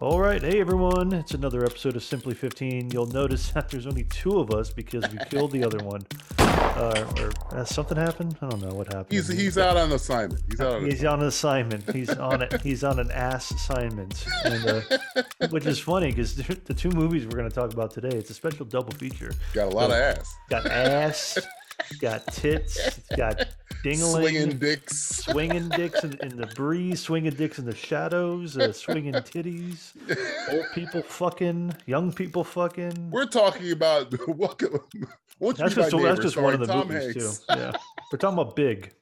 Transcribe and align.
All 0.00 0.18
right, 0.18 0.40
hey 0.42 0.58
everyone! 0.58 1.12
It's 1.12 1.34
another 1.34 1.64
episode 1.64 1.94
of 1.96 2.02
Simply 2.02 2.34
15. 2.34 2.90
You'll 2.90 3.06
notice 3.06 3.50
that 3.52 3.68
there's 3.68 3.86
only 3.86 4.04
two 4.04 4.40
of 4.40 4.50
us 4.50 4.70
because 4.72 5.04
we 5.12 5.18
killed 5.30 5.52
the 5.52 5.62
other 5.62 5.78
one. 5.84 6.04
Uh, 6.38 7.04
or 7.18 7.56
has 7.56 7.72
something 7.72 7.96
happened? 7.96 8.36
I 8.40 8.48
don't 8.48 8.62
know 8.62 8.74
what 8.74 8.86
happened. 8.88 9.12
He's 9.12 9.28
he's 9.28 9.58
out 9.58 9.76
on 9.76 9.92
assignment. 9.92 10.42
He's 10.48 10.60
out 10.60 10.72
on 10.72 10.84
He's 10.86 11.04
on 11.04 11.20
an 11.20 11.26
assignment. 11.26 11.90
He's 11.94 12.10
on 12.10 12.42
it. 12.42 12.60
He's 12.62 12.82
on 12.82 12.98
an 12.98 13.10
ass 13.12 13.50
assignment, 13.52 14.24
and, 14.44 14.66
uh, 14.66 15.22
which 15.50 15.66
is 15.66 15.78
funny 15.78 16.08
because 16.10 16.34
the 16.34 16.74
two 16.74 16.90
movies 16.90 17.24
we're 17.26 17.36
going 17.36 17.48
to 17.48 17.54
talk 17.54 17.72
about 17.72 17.92
today. 17.92 18.16
It's 18.16 18.30
a 18.30 18.34
special 18.34 18.64
double 18.64 18.92
feature. 18.94 19.32
Got 19.52 19.72
a 19.72 19.76
lot 19.76 19.90
of 19.90 19.96
ass. 19.96 20.34
Got 20.48 20.66
ass. 20.66 21.38
got 22.00 22.26
tits. 22.28 22.98
Got 23.16 23.46
dingling. 23.84 24.20
Swinging 24.22 24.58
dicks. 24.58 24.98
Swinging 24.98 25.68
dicks 25.68 26.04
in, 26.04 26.18
in 26.22 26.36
the 26.36 26.46
breeze. 26.48 27.00
Swinging 27.00 27.32
dicks 27.32 27.58
in 27.58 27.64
the 27.64 27.74
shadows. 27.74 28.56
Uh, 28.56 28.72
swinging 28.72 29.14
titties. 29.14 29.92
Old 30.52 30.66
people 30.74 31.02
fucking. 31.02 31.74
Young 31.86 32.12
people 32.12 32.44
fucking. 32.44 33.10
We're 33.10 33.26
talking 33.26 33.72
about 33.72 34.12
what? 34.28 34.62
Won't 35.38 35.56
That's 35.56 35.74
just, 35.74 35.90
that's 35.90 36.20
just 36.20 36.36
one 36.36 36.54
of 36.54 36.60
the 36.60 36.66
Tom 36.66 36.88
movies 36.88 37.16
Hanks. 37.16 37.38
too. 37.38 37.44
Yeah, 37.48 37.72
we're 38.12 38.18
talking 38.18 38.38
about 38.38 38.54
Big. 38.54 38.92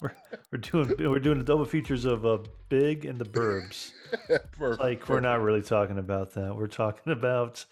We're, 0.00 0.12
we're 0.52 0.58
doing 0.58 0.94
we're 0.98 1.18
doing 1.18 1.38
the 1.38 1.44
double 1.44 1.64
features 1.64 2.04
of 2.04 2.24
uh, 2.24 2.38
Big 2.68 3.04
and 3.04 3.18
the 3.18 3.24
Burbs. 3.24 3.92
Perfect. 4.52 4.80
Like 4.80 5.08
we're 5.08 5.20
not 5.20 5.42
really 5.42 5.62
talking 5.62 5.98
about 5.98 6.32
that. 6.34 6.56
We're 6.56 6.66
talking 6.66 7.12
about 7.12 7.64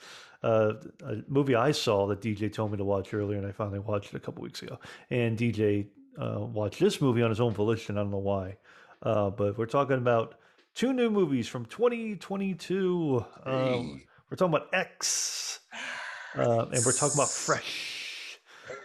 uh, 0.45 0.75
a 1.05 1.17
movie 1.29 1.55
I 1.55 1.73
saw 1.73 2.07
that 2.09 2.21
DJ 2.21 2.53
told 2.53 2.71
me 2.73 2.79
to 2.79 2.85
watch 2.85 3.15
earlier, 3.15 3.39
and 3.39 3.47
I 3.47 3.53
finally 3.53 3.79
watched 3.81 4.15
it 4.15 4.17
a 4.17 4.21
couple 4.21 4.43
weeks 4.43 4.63
ago. 4.63 4.79
And 5.11 5.39
DJ 5.39 5.87
uh, 6.21 6.41
watched 6.41 6.81
this 6.81 7.01
movie 7.01 7.23
on 7.23 7.31
his 7.31 7.41
own 7.41 7.53
volition. 7.55 7.97
I 7.99 8.03
don't 8.03 8.11
know 8.11 8.19
why, 8.19 8.57
uh, 9.03 9.31
but 9.31 9.57
we're 9.59 9.67
talking 9.67 9.99
about 9.99 10.37
two 10.75 10.93
new 10.93 11.11
movies 11.11 11.49
from 11.49 11.65
2022. 11.67 13.25
Um, 13.45 13.55
Hey. 13.55 14.07
we're 14.31 14.37
talking 14.37 14.55
about 14.55 14.69
X, 14.75 15.61
uh, 16.37 16.67
and 16.73 16.85
we're 16.85 16.93
talking 16.93 17.15
about 17.17 17.31
Fresh. 17.31 18.39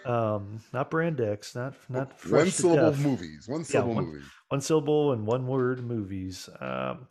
Um, 0.06 0.62
not 0.74 0.90
Brand 0.90 1.20
X, 1.22 1.56
not 1.56 1.76
not 1.90 2.18
fresh 2.20 2.32
one 2.44 2.52
syllable 2.52 2.92
death 2.92 3.00
movies. 3.00 3.48
One 3.48 3.64
syllable 3.64 3.96
one- 3.96 4.06
movies. 4.06 4.24
one 4.50 4.62
syllable 4.62 5.12
and 5.14 5.26
one 5.28 5.46
word 5.48 5.84
movies. 5.86 6.50
Um, 6.62 7.08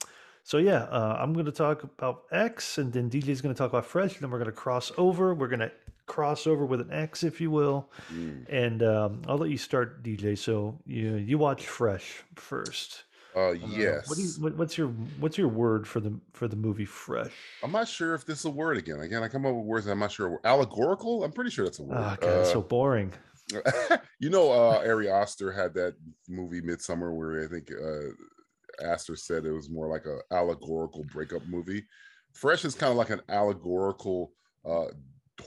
so 0.49 0.57
yeah, 0.57 0.85
uh, 0.85 1.19
I'm 1.21 1.35
going 1.35 1.45
to 1.45 1.53
talk 1.53 1.83
about 1.83 2.23
X, 2.33 2.79
and 2.79 2.91
then 2.91 3.11
DJ 3.11 3.29
is 3.29 3.43
going 3.43 3.55
to 3.55 3.59
talk 3.59 3.69
about 3.71 3.85
Fresh, 3.85 4.15
and 4.15 4.23
then 4.23 4.31
we're 4.31 4.39
going 4.39 4.47
to 4.57 4.61
cross 4.67 4.91
over. 4.97 5.35
We're 5.35 5.49
going 5.49 5.61
to 5.61 5.73
cross 6.07 6.47
over 6.47 6.65
with 6.65 6.81
an 6.81 6.91
X, 6.91 7.23
if 7.23 7.39
you 7.39 7.51
will, 7.51 7.91
Mm. 8.11 8.47
and 8.49 8.83
um, 8.83 9.23
I'll 9.29 9.37
let 9.37 9.51
you 9.51 9.59
start, 9.59 10.03
DJ. 10.03 10.39
So 10.39 10.79
you 10.87 11.17
you 11.17 11.37
watch 11.37 11.67
Fresh 11.67 12.23
first. 12.37 13.05
Uh, 13.37 13.51
Uh, 13.51 13.53
yes. 13.53 14.09
What 14.09 14.17
do 14.17 14.23
you, 14.25 14.31
what, 14.41 14.57
what's 14.57 14.79
your 14.79 14.89
what's 15.21 15.37
your 15.37 15.49
word 15.49 15.87
for 15.87 16.01
the 16.01 16.19
for 16.33 16.49
the 16.49 16.57
movie 16.57 16.87
Fresh? 16.87 17.35
I'm 17.63 17.73
not 17.73 17.87
sure 17.87 18.15
if 18.15 18.25
this 18.25 18.39
is 18.39 18.45
a 18.47 18.51
word 18.51 18.79
again. 18.79 19.01
Again, 19.01 19.23
I 19.23 19.29
come 19.29 19.45
up 19.45 19.55
with 19.55 19.67
words. 19.67 19.87
I'm 19.87 19.99
not 19.99 20.13
sure. 20.13 20.41
Allegorical. 20.45 21.25
I'm 21.25 21.33
pretty 21.33 21.51
sure 21.51 21.67
that's 21.67 21.79
a 21.79 21.83
word. 21.83 21.99
Oh 21.99 22.17
god, 22.19 22.25
Uh, 22.41 22.45
so 22.45 22.63
boring. 22.63 23.13
you 24.19 24.31
know, 24.31 24.51
uh, 24.51 24.79
Ari 24.87 25.11
Aster 25.11 25.53
had 25.53 25.75
that 25.75 25.95
movie 26.27 26.63
Midsommar, 26.63 27.15
where 27.15 27.45
I 27.45 27.49
think 27.49 27.71
uh, 27.71 28.13
Aster 28.83 29.17
said 29.17 29.45
it 29.45 29.53
was 29.53 29.71
more 29.71 29.89
like 29.89 30.05
a 30.07 30.19
allegorical 30.35 31.05
breakup 31.05 31.47
movie. 31.47 31.85
Fresh 32.33 32.65
is 32.65 32.75
kind 32.75 32.91
of 32.91 32.97
like 32.97 33.11
an 33.11 33.21
allegorical 33.29 34.33
uh, 34.65 34.87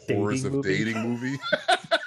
horrors 0.07 0.43
Dating 0.43 0.45
of 0.45 0.53
movie? 0.53 0.77
dating 0.77 0.99
movie. 1.01 1.39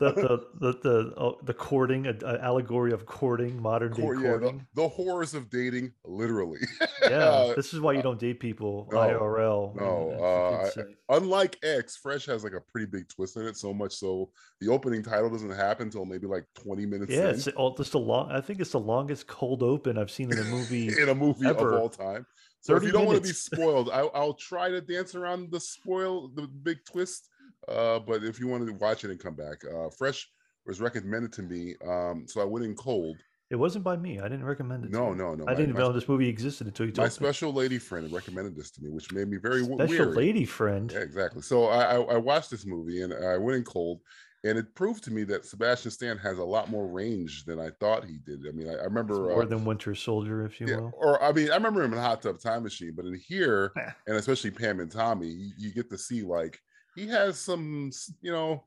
The 0.00 0.12
the 0.12 0.46
the 0.60 0.78
the, 0.82 1.14
oh, 1.16 1.38
the 1.42 1.54
courting, 1.54 2.06
a, 2.06 2.14
a 2.24 2.38
allegory 2.40 2.92
of 2.92 3.06
courting, 3.06 3.60
modern 3.60 3.92
day 3.92 4.02
Hor- 4.02 4.14
yeah, 4.14 4.32
the, 4.32 4.38
courting. 4.38 4.66
the 4.74 4.88
horrors 4.88 5.34
of 5.34 5.50
dating, 5.50 5.92
literally. 6.04 6.60
Yeah, 7.02 7.52
this 7.56 7.74
is 7.74 7.80
why 7.80 7.92
you 7.92 8.02
don't 8.02 8.18
date 8.18 8.40
people 8.40 8.88
no, 8.90 8.98
IRL. 8.98 9.74
no, 9.76 10.10
uh. 10.24 10.82
Unlike 11.10 11.58
X, 11.62 11.96
Fresh 11.96 12.26
has 12.26 12.44
like 12.44 12.52
a 12.52 12.60
pretty 12.60 12.86
big 12.86 13.08
twist 13.08 13.36
in 13.36 13.46
it. 13.46 13.56
So 13.56 13.72
much 13.72 13.94
so, 13.94 14.30
the 14.60 14.68
opening 14.68 15.02
title 15.02 15.30
doesn't 15.30 15.50
happen 15.50 15.86
until 15.86 16.04
maybe 16.04 16.26
like 16.26 16.44
20 16.54 16.86
minutes 16.86 17.12
yeah, 17.12 17.30
in, 17.30 17.34
it's 17.34 17.48
all, 17.48 17.74
just 17.74 17.94
a 17.94 17.98
long. 17.98 18.30
I 18.30 18.40
think 18.40 18.60
it's 18.60 18.72
the 18.72 18.80
longest 18.80 19.26
cold 19.26 19.62
open 19.62 19.96
I've 19.96 20.10
seen 20.10 20.32
in 20.32 20.38
a 20.38 20.44
movie. 20.44 20.88
in 21.02 21.08
a 21.08 21.14
movie 21.14 21.46
ever. 21.46 21.74
of 21.74 21.80
all 21.80 21.88
time. 21.88 22.26
So 22.60 22.76
if 22.76 22.82
you 22.82 22.92
don't 22.92 23.06
want 23.06 23.16
to 23.16 23.22
be 23.22 23.32
spoiled, 23.32 23.90
I, 23.90 24.00
I'll 24.00 24.34
try 24.34 24.68
to 24.68 24.80
dance 24.80 25.14
around 25.14 25.50
the 25.50 25.60
spoil, 25.60 26.28
the 26.28 26.46
big 26.46 26.78
twist. 26.84 27.28
Uh, 27.68 27.98
but 27.98 28.24
if 28.24 28.40
you 28.40 28.48
wanted 28.48 28.66
to 28.66 28.72
watch 28.74 29.04
it 29.04 29.10
and 29.10 29.20
come 29.20 29.34
back, 29.34 29.62
uh, 29.64 29.88
Fresh 29.96 30.28
was 30.66 30.80
recommended 30.80 31.32
to 31.34 31.42
me. 31.42 31.74
Um, 31.86 32.24
so 32.26 32.40
I 32.40 32.44
went 32.44 32.64
in 32.64 32.74
cold. 32.74 33.16
it 33.50 33.56
wasn't 33.56 33.82
by 33.84 33.96
me. 33.96 34.20
I 34.20 34.28
didn't 34.28 34.44
recommend 34.44 34.84
it. 34.84 34.90
No, 34.90 35.14
no, 35.14 35.34
no. 35.34 35.44
I 35.44 35.52
my- 35.52 35.54
didn't 35.54 35.74
my, 35.74 35.80
know 35.80 35.92
this 35.92 36.08
movie 36.08 36.28
existed 36.28 36.66
until 36.66 36.86
you 36.86 36.92
told 36.92 37.04
me. 37.04 37.06
My 37.06 37.10
special 37.10 37.52
lady 37.52 37.78
friend 37.78 38.12
recommended 38.12 38.54
this 38.56 38.70
to 38.72 38.82
me, 38.82 38.90
which 38.90 39.10
made 39.12 39.28
me 39.28 39.38
very 39.38 39.62
Special 39.64 39.86
weary. 39.86 40.14
lady 40.14 40.44
friend. 40.44 40.90
Yeah, 40.92 41.00
exactly. 41.00 41.42
So 41.42 41.64
I, 41.66 41.96
I, 41.96 42.00
I 42.14 42.16
watched 42.16 42.50
this 42.50 42.66
movie 42.66 43.02
and 43.02 43.12
I 43.14 43.36
went 43.38 43.56
in 43.56 43.64
cold, 43.64 44.00
and 44.44 44.58
it 44.58 44.74
proved 44.74 45.02
to 45.04 45.10
me 45.10 45.24
that 45.24 45.46
Sebastian 45.46 45.90
Stan 45.90 46.18
has 46.18 46.38
a 46.38 46.44
lot 46.44 46.68
more 46.70 46.86
range 46.86 47.44
than 47.46 47.58
I 47.58 47.70
thought 47.80 48.04
he 48.04 48.18
did. 48.18 48.40
I 48.46 48.52
mean, 48.52 48.68
I, 48.68 48.72
I 48.72 48.74
It's 48.74 48.84
remember 48.84 49.14
more 49.14 49.42
uh, 49.42 49.46
than 49.46 49.64
Winter 49.64 49.94
Soldier, 49.94 50.44
if 50.44 50.60
you 50.60 50.68
yeah, 50.68 50.76
will. 50.76 50.92
or 50.94 51.22
I 51.22 51.32
mean, 51.32 51.50
I 51.50 51.54
remember 51.54 51.82
him 51.82 51.92
in 51.94 51.98
Hot 51.98 52.20
Tub 52.22 52.38
Time 52.38 52.62
Machine, 52.64 52.92
but 52.94 53.06
in 53.06 53.14
here, 53.14 53.72
and 54.06 54.16
especially 54.16 54.50
Pam 54.50 54.80
and 54.80 54.90
Tommy, 54.92 55.28
you, 55.28 55.50
you 55.56 55.72
get 55.72 55.88
to 55.90 55.96
see 55.98 56.22
like 56.22 56.60
he 56.98 57.06
has 57.08 57.38
some, 57.38 57.90
you 58.20 58.32
know, 58.32 58.64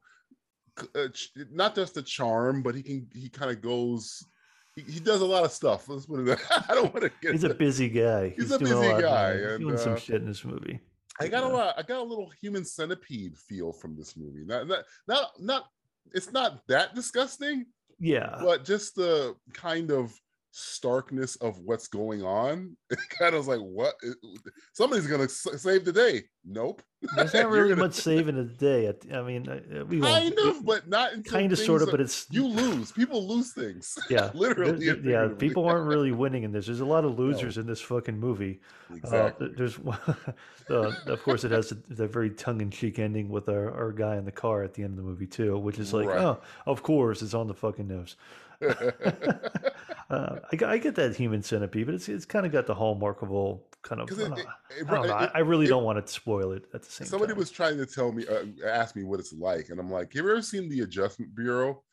uh, 0.95 1.07
not 1.51 1.75
just 1.75 1.97
a 1.97 2.01
charm, 2.01 2.61
but 2.63 2.75
he 2.75 2.83
can 2.83 3.07
he 3.13 3.29
kind 3.29 3.51
of 3.51 3.61
goes. 3.61 4.25
He, 4.75 4.83
he 4.83 4.99
does 5.01 5.19
a 5.21 5.25
lot 5.25 5.43
of 5.43 5.51
stuff. 5.51 5.89
Let's 5.89 6.05
put 6.05 6.21
it. 6.21 6.25
that- 6.25 6.65
I 6.69 6.73
don't 6.73 6.93
want 6.93 7.03
to 7.03 7.11
get. 7.21 7.33
He's 7.33 7.43
a 7.43 7.53
busy 7.53 7.89
guy. 7.89 8.29
He's 8.29 8.51
a 8.51 8.57
doing 8.57 8.71
busy 8.71 8.93
lot, 8.93 9.01
guy. 9.01 9.33
He's 9.33 9.45
and, 9.45 9.59
doing 9.59 9.77
some 9.77 9.93
uh, 9.93 9.97
shit 9.97 10.21
in 10.21 10.27
this 10.27 10.45
movie. 10.45 10.79
I 11.19 11.27
got 11.27 11.43
a 11.43 11.47
lot. 11.47 11.75
I 11.77 11.81
got 11.83 11.99
a 11.99 12.03
little 12.03 12.31
human 12.41 12.63
centipede 12.63 13.37
feel 13.37 13.73
from 13.73 13.95
this 13.95 14.15
movie. 14.15 14.45
Not 14.45 14.67
not 14.67 14.85
not 15.07 15.31
not. 15.39 15.65
It's 16.13 16.31
not 16.31 16.65
that 16.67 16.95
disgusting, 16.95 17.65
Yeah. 17.99 18.39
but 18.41 18.65
just 18.65 18.95
the 18.95 19.35
kind 19.53 19.91
of 19.91 20.19
starkness 20.51 21.35
of 21.37 21.59
what's 21.59 21.87
going 21.87 22.23
on. 22.23 22.75
It 22.91 22.99
kind 23.17 23.33
of 23.33 23.39
was 23.39 23.47
like, 23.47 23.59
what? 23.61 23.93
Somebody's 24.73 25.07
gonna 25.07 25.29
save 25.29 25.85
the 25.85 25.93
day. 25.93 26.23
Nope. 26.45 26.81
There's 27.15 27.33
not 27.33 27.49
really 27.49 27.69
gonna- 27.69 27.83
much 27.83 27.93
saving 28.09 28.35
the 28.35 28.43
day. 28.43 28.93
I 29.13 29.21
mean, 29.21 29.47
uh, 29.47 29.85
we 29.85 30.01
Kind 30.01 30.37
of, 30.39 30.65
but 30.65 30.89
not 30.89 31.23
kind 31.23 31.51
of, 31.53 31.57
sort 31.57 31.81
of, 31.81 31.89
but 31.89 32.01
it's 32.01 32.27
you 32.31 32.45
lose. 32.45 32.91
People 32.91 33.25
lose 33.27 33.53
things. 33.53 33.97
yeah, 34.09 34.29
literally 34.33 34.85
yeah. 35.03 35.29
People 35.37 35.65
aren't 35.65 35.87
really 35.87 36.11
winning 36.11 36.43
in 36.43 36.51
this. 36.51 36.65
There's 36.65 36.81
a 36.81 36.85
lot 36.85 37.05
of 37.05 37.17
losers 37.17 37.57
in 37.57 37.65
this 37.65 37.79
fucking 37.79 38.19
movie. 38.19 38.59
Uh, 38.91 38.95
Exactly. 38.97 39.47
th- 39.47 39.57
there's 39.57 39.79
uh, 40.69 40.91
of 41.07 41.23
course 41.23 41.43
it 41.45 41.51
has 41.51 41.69
the 41.87 42.07
very 42.07 42.29
tongue-in-cheek 42.29 42.99
ending 42.99 43.29
with 43.29 43.47
our, 43.49 43.71
our 43.73 43.91
guy 43.93 44.17
in 44.17 44.25
the 44.25 44.31
car 44.31 44.63
at 44.63 44.73
the 44.73 44.83
end 44.83 44.91
of 44.91 44.97
the 44.97 45.03
movie 45.09 45.27
too, 45.27 45.57
which 45.57 45.79
is 45.79 45.93
like, 45.93 46.07
Right. 46.07 46.19
oh, 46.19 46.41
of 46.65 46.83
course 46.83 47.21
it's 47.21 47.33
on 47.33 47.47
the 47.47 47.53
fucking 47.53 47.87
nose. 47.87 48.15
uh, 50.09 50.35
I, 50.51 50.55
get- 50.55 50.69
I 50.69 50.77
get 50.77 50.95
that 50.95 51.15
human 51.15 51.41
centipede, 51.41 51.85
but 51.85 51.95
it's 51.95 52.09
it's 52.09 52.25
kind 52.25 52.45
of 52.45 52.51
got 52.51 52.67
the 52.67 52.75
hallmarkable 52.75 53.61
kind 53.81 54.01
of. 54.01 54.11
it- 54.11 54.19
it- 54.19 54.37
it- 54.79 54.87
I, 54.89 55.05
know, 55.07 55.13
I- 55.35 55.39
really 55.39 55.67
don't 55.67 55.83
want 55.83 56.05
to 56.05 56.11
spoil 56.11 56.51
it 56.53 56.63
at 56.73 56.83
the 56.83 56.89
same 56.91 57.07
Somebody 57.07 57.31
time. 57.33 57.39
was 57.39 57.51
trying 57.51 57.77
to 57.77 57.85
tell 57.85 58.11
me, 58.11 58.25
uh, 58.27 58.45
ask 58.67 58.95
me 58.95 59.03
what 59.03 59.19
it's 59.19 59.33
like, 59.33 59.69
and 59.69 59.79
I'm 59.79 59.89
like, 59.89 60.13
"Have 60.13 60.25
you 60.25 60.31
ever 60.31 60.41
seen 60.41 60.69
the 60.69 60.81
Adjustment 60.81 61.35
Bureau 61.35 61.83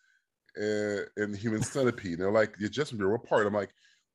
and 0.56 1.06
in 1.16 1.34
Human 1.34 1.62
Centipede?" 1.62 2.14
And 2.14 2.22
they're 2.22 2.30
like, 2.32 2.56
"The 2.58 2.66
Adjustment 2.66 2.98
Bureau, 3.00 3.12
what 3.18 3.24
part?" 3.28 3.46
I'm 3.46 3.54
like, 3.54 3.70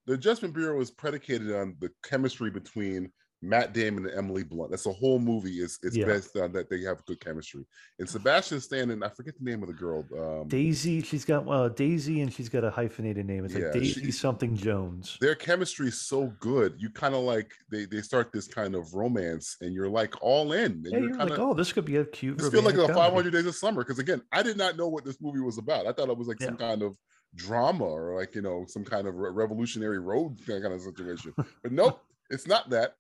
"The 0.05 0.13
Adjustment 0.13 0.53
Bureau 0.53 0.79
is 0.81 0.91
predicated 0.91 1.51
on 1.53 1.75
the 1.79 1.89
chemistry 2.03 2.49
between 2.51 3.11
Matt 3.43 3.73
Damon 3.73 4.05
and 4.07 4.17
Emily 4.17 4.43
Blunt. 4.43 4.71
That's 4.71 4.83
the 4.85 4.93
whole 4.93 5.19
movie 5.19 5.59
is 5.61 5.77
it's 5.83 5.95
Yeah. 5.97 6.05
based 6.05 6.35
on 6.37 6.53
that 6.53 6.69
they 6.69 6.81
have 6.83 7.05
good 7.05 7.19
chemistry." 7.19 7.65
And 7.99 8.09
Sebastian 8.09 8.59
Stan 8.61 8.89
and 8.91 9.03
I 9.03 9.09
forget 9.09 9.35
the 9.37 9.43
name 9.43 9.61
of 9.61 9.67
the 9.67 9.73
girl. 9.75 10.05
Um, 10.17 10.47
Daisy, 10.47 11.01
she's 11.01 11.25
got 11.25 11.47
uh, 11.47 11.67
Daisy, 11.69 12.21
and 12.21 12.31
she's 12.33 12.47
got 12.49 12.63
a 12.63 12.71
hyphenated 12.71 13.25
name. 13.25 13.43
It's 13.45 13.53
Yeah, 13.53 13.65
like 13.65 13.73
Daisy 13.73 14.05
she- 14.05 14.11
something 14.11 14.55
Jones. 14.55 15.17
their 15.19 15.35
chemistry 15.35 15.89
is 15.89 15.99
so 15.99 16.33
good. 16.39 16.75
You 16.79 16.89
kind 16.89 17.13
of 17.13 17.21
like 17.21 17.51
they 17.69 17.85
they 17.85 18.01
start 18.01 18.31
this 18.31 18.47
kind 18.47 18.75
of 18.75 18.93
romance, 18.93 19.57
and 19.61 19.73
you're 19.73 19.89
like 19.89 20.13
all 20.21 20.53
in. 20.53 20.71
And 20.71 20.85
Yeah, 20.85 20.91
you're 20.91 21.07
you're 21.09 21.17
kind 21.17 21.29
like, 21.29 21.39
oh, 21.39 21.53
this 21.53 21.73
could 21.73 21.85
be 21.85 21.97
a 21.97 22.05
cute. 22.05 22.37
this 22.37 22.49
feels 22.49 22.63
like 22.63 22.75
a 22.75 22.87
500 22.93 23.31
days 23.33 23.45
of 23.45 23.55
summer 23.55 23.83
because 23.83 23.99
again 23.99 24.21
i 24.31 24.41
did 24.41 24.55
not 24.57 24.77
know 24.77 24.87
what 24.87 25.03
this 25.03 25.19
movie 25.21 25.39
was 25.39 25.57
about 25.57 25.85
i 25.85 25.91
thought 25.91 26.09
it 26.09 26.17
was 26.17 26.27
like 26.27 26.41
some 26.41 26.55
kind 26.57 26.81
of 26.81 26.97
drama 27.35 27.83
or 27.83 28.15
like 28.19 28.33
you 28.35 28.41
know 28.41 28.63
some 28.67 28.83
kind 28.85 29.07
of 29.07 29.15
revolutionary 29.15 29.99
road 29.99 30.37
kind 30.47 30.65
of 30.65 30.81
situation 30.81 31.33
but 31.35 31.71
nope 31.71 31.99
it's 32.33 32.47
not 32.47 32.69
that 32.69 32.95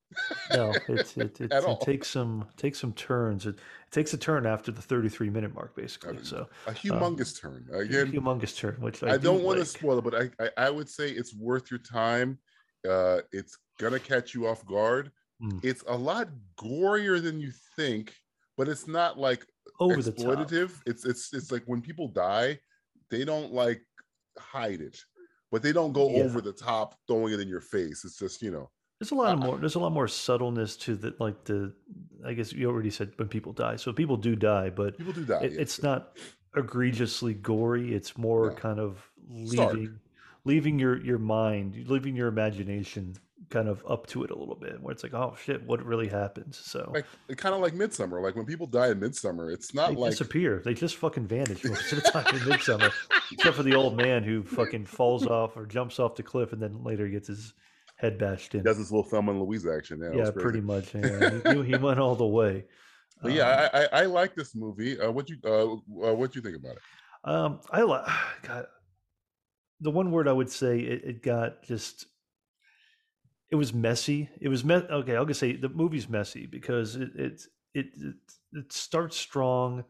no, 0.51 0.73
it's, 0.87 1.17
it, 1.17 1.41
it, 1.41 1.51
it 1.51 1.81
takes 1.81 2.07
some 2.09 2.45
takes 2.57 2.79
some 2.79 2.93
turns. 2.93 3.45
It, 3.45 3.55
it 3.55 3.91
takes 3.91 4.13
a 4.13 4.17
turn 4.17 4.45
after 4.45 4.71
the 4.71 4.81
33 4.81 5.29
minute 5.29 5.53
mark, 5.53 5.75
basically. 5.75 6.17
So 6.23 6.47
a 6.67 6.71
humongous 6.71 7.39
turn 7.39 7.67
a 7.73 7.79
again 7.79 8.11
humongous 8.11 8.55
turn, 8.55 8.79
which 8.79 9.01
I, 9.03 9.11
i, 9.11 9.17
do 9.17 9.23
don't 9.23 9.43
want 9.43 9.59
to 9.59 9.65
spoil 9.65 9.97
it 9.97 10.03
but 10.03 10.15
I, 10.15 10.29
I 10.43 10.49
i 10.65 10.69
would 10.69 10.89
say 10.89 11.09
it's 11.09 11.35
worth 11.35 11.71
your 11.71 11.79
time 11.79 12.39
uh 12.87 13.21
it's 13.31 13.57
gonna 13.79 13.99
catch 13.99 14.33
you 14.33 14.47
off 14.47 14.65
guard 14.65 15.11
Mm. 15.41 15.65
it's 15.65 15.83
a 15.87 15.97
lot 15.97 16.29
gorier 16.55 17.21
than 17.21 17.41
you 17.41 17.51
think 17.75 18.13
but 18.55 18.69
it's 18.69 18.87
not 18.87 19.17
like 19.17 19.45
over 19.79 19.99
exploitative. 19.99 20.79
It's 20.85 21.05
it's 21.05 21.33
it's 21.33 21.51
like 21.51 21.63
when 21.65 21.81
people 21.81 22.07
die, 22.07 22.59
they 23.09 23.25
don't 23.25 23.51
like 23.51 23.81
hide 24.37 24.79
it, 24.79 25.03
but 25.51 25.63
they 25.63 25.73
don't 25.73 25.91
go 25.91 26.09
Yeah. 26.09 26.23
over 26.23 26.39
the 26.39 26.53
top 26.53 26.95
throwing 27.07 27.33
it 27.33 27.39
in 27.39 27.47
your 27.47 27.61
face. 27.61 28.05
It's 28.05 28.17
just 28.17 28.41
you 28.41 28.51
know 28.51 28.69
There's 28.99 29.11
a 29.11 29.15
lot 29.15 29.33
of 29.33 29.41
uh, 29.41 29.45
more. 29.45 29.57
There's 29.57 29.75
a 29.75 29.79
lot 29.79 29.91
more 29.91 30.07
subtleness 30.07 30.77
to 30.77 30.95
the 30.95 31.13
like 31.19 31.43
the. 31.45 31.73
I 32.25 32.33
guess 32.33 32.53
you 32.53 32.69
already 32.69 32.89
said 32.89 33.11
when 33.17 33.27
people 33.27 33.51
die. 33.51 33.75
So 33.75 33.91
people 33.91 34.15
do 34.17 34.35
die, 34.35 34.69
but 34.69 34.97
people 34.97 35.13
do 35.13 35.25
die. 35.25 35.41
It, 35.43 35.53
it's 35.53 35.83
not 35.83 36.17
egregiously 36.55 37.33
gory. 37.33 37.93
It's 37.93 38.17
more 38.17 38.49
No. 38.49 38.55
kind 38.55 38.79
of 38.79 39.09
Stark. 39.45 39.73
leaving, 39.73 39.99
leaving 40.45 40.79
your 40.79 41.03
your 41.03 41.19
mind, 41.19 41.85
leaving 41.87 42.15
your 42.15 42.27
imagination 42.27 43.15
kind 43.49 43.67
of 43.67 43.83
up 43.87 44.07
to 44.07 44.23
it 44.23 44.31
a 44.31 44.35
little 44.35 44.55
bit, 44.55 44.81
where 44.81 44.91
it's 44.91 45.03
like, 45.03 45.13
oh 45.13 45.35
shit, 45.43 45.61
what 45.67 45.85
really 45.85 46.07
happens? 46.07 46.57
So 46.57 46.89
like 46.93 47.05
kind 47.37 47.53
of 47.53 47.61
like 47.61 47.73
Midsommar. 47.73 48.21
Like 48.23 48.35
when 48.35 48.45
people 48.45 48.67
die 48.67 48.87
in 48.89 48.99
Midsommar, 48.99 49.53
it's 49.53 49.71
they 49.71 49.79
not 49.81 49.95
like 49.95 50.11
disappear. 50.11 50.61
They 50.63 50.73
just 50.73 50.95
fucking 50.95 51.27
vanish 51.27 51.63
most 51.65 51.91
of 51.91 52.03
the 52.03 52.09
time 52.09 52.35
in 52.35 52.41
Midsommar, 52.41 52.91
except 53.31 53.55
for 53.57 53.63
the 53.63 53.75
old 53.75 53.97
man 53.97 54.23
who 54.23 54.43
fucking 54.43 54.85
falls 54.85 55.27
off 55.27 55.57
or 55.57 55.65
jumps 55.65 55.99
off 55.99 56.15
the 56.15 56.23
cliff 56.23 56.53
and 56.53 56.61
then 56.61 56.83
later 56.83 57.07
gets 57.09 57.27
his 57.27 57.53
head 57.95 58.17
bashed 58.17 58.55
in. 58.55 58.63
does 58.63 58.77
his 58.77 58.91
little 58.91 59.03
Thelma 59.09 59.31
and 59.31 59.41
Louise 59.41 59.65
action. 59.67 59.99
Yeah, 60.01 60.25
yeah, 60.25 60.31
pretty 60.31 60.61
much. 60.61 60.93
Yeah. 60.95 61.53
he, 61.53 61.63
he 61.63 61.77
went 61.77 61.99
all 61.99 62.15
the 62.15 62.25
way. 62.25 62.65
But 63.21 63.31
yeah, 63.31 63.69
I, 63.73 63.79
I, 63.79 63.87
I 64.01 64.05
like 64.05 64.35
this 64.35 64.53
movie. 64.55 64.99
Uh, 64.99 65.11
what 65.11 65.29
you 65.29 65.37
uh, 65.45 65.73
uh, 66.09 66.13
what 66.13 66.35
you 66.35 66.41
think 66.41 66.57
about 66.57 66.73
it? 66.73 66.81
Um, 67.23 67.61
I 67.71 67.81
like 67.83 68.05
God. 68.43 68.65
The 69.79 69.91
one 69.91 70.11
word 70.11 70.27
I 70.27 70.33
would 70.33 70.49
say 70.49 70.79
it, 70.79 71.03
it 71.03 71.23
got 71.23 71.63
just. 71.63 72.05
It 73.49 73.55
was 73.55 73.73
messy. 73.73 74.29
It 74.41 74.49
was 74.49 74.65
me- 74.65 74.75
okay. 74.75 75.15
I'll 75.15 75.25
just 75.25 75.39
say 75.39 75.55
the 75.55 75.69
movie's 75.69 76.09
messy 76.09 76.47
because 76.47 76.95
it 76.95 77.09
it 77.15 77.41
it 77.73 77.85
it, 77.95 78.15
it 78.53 78.73
starts 78.73 79.15
strong, 79.15 79.83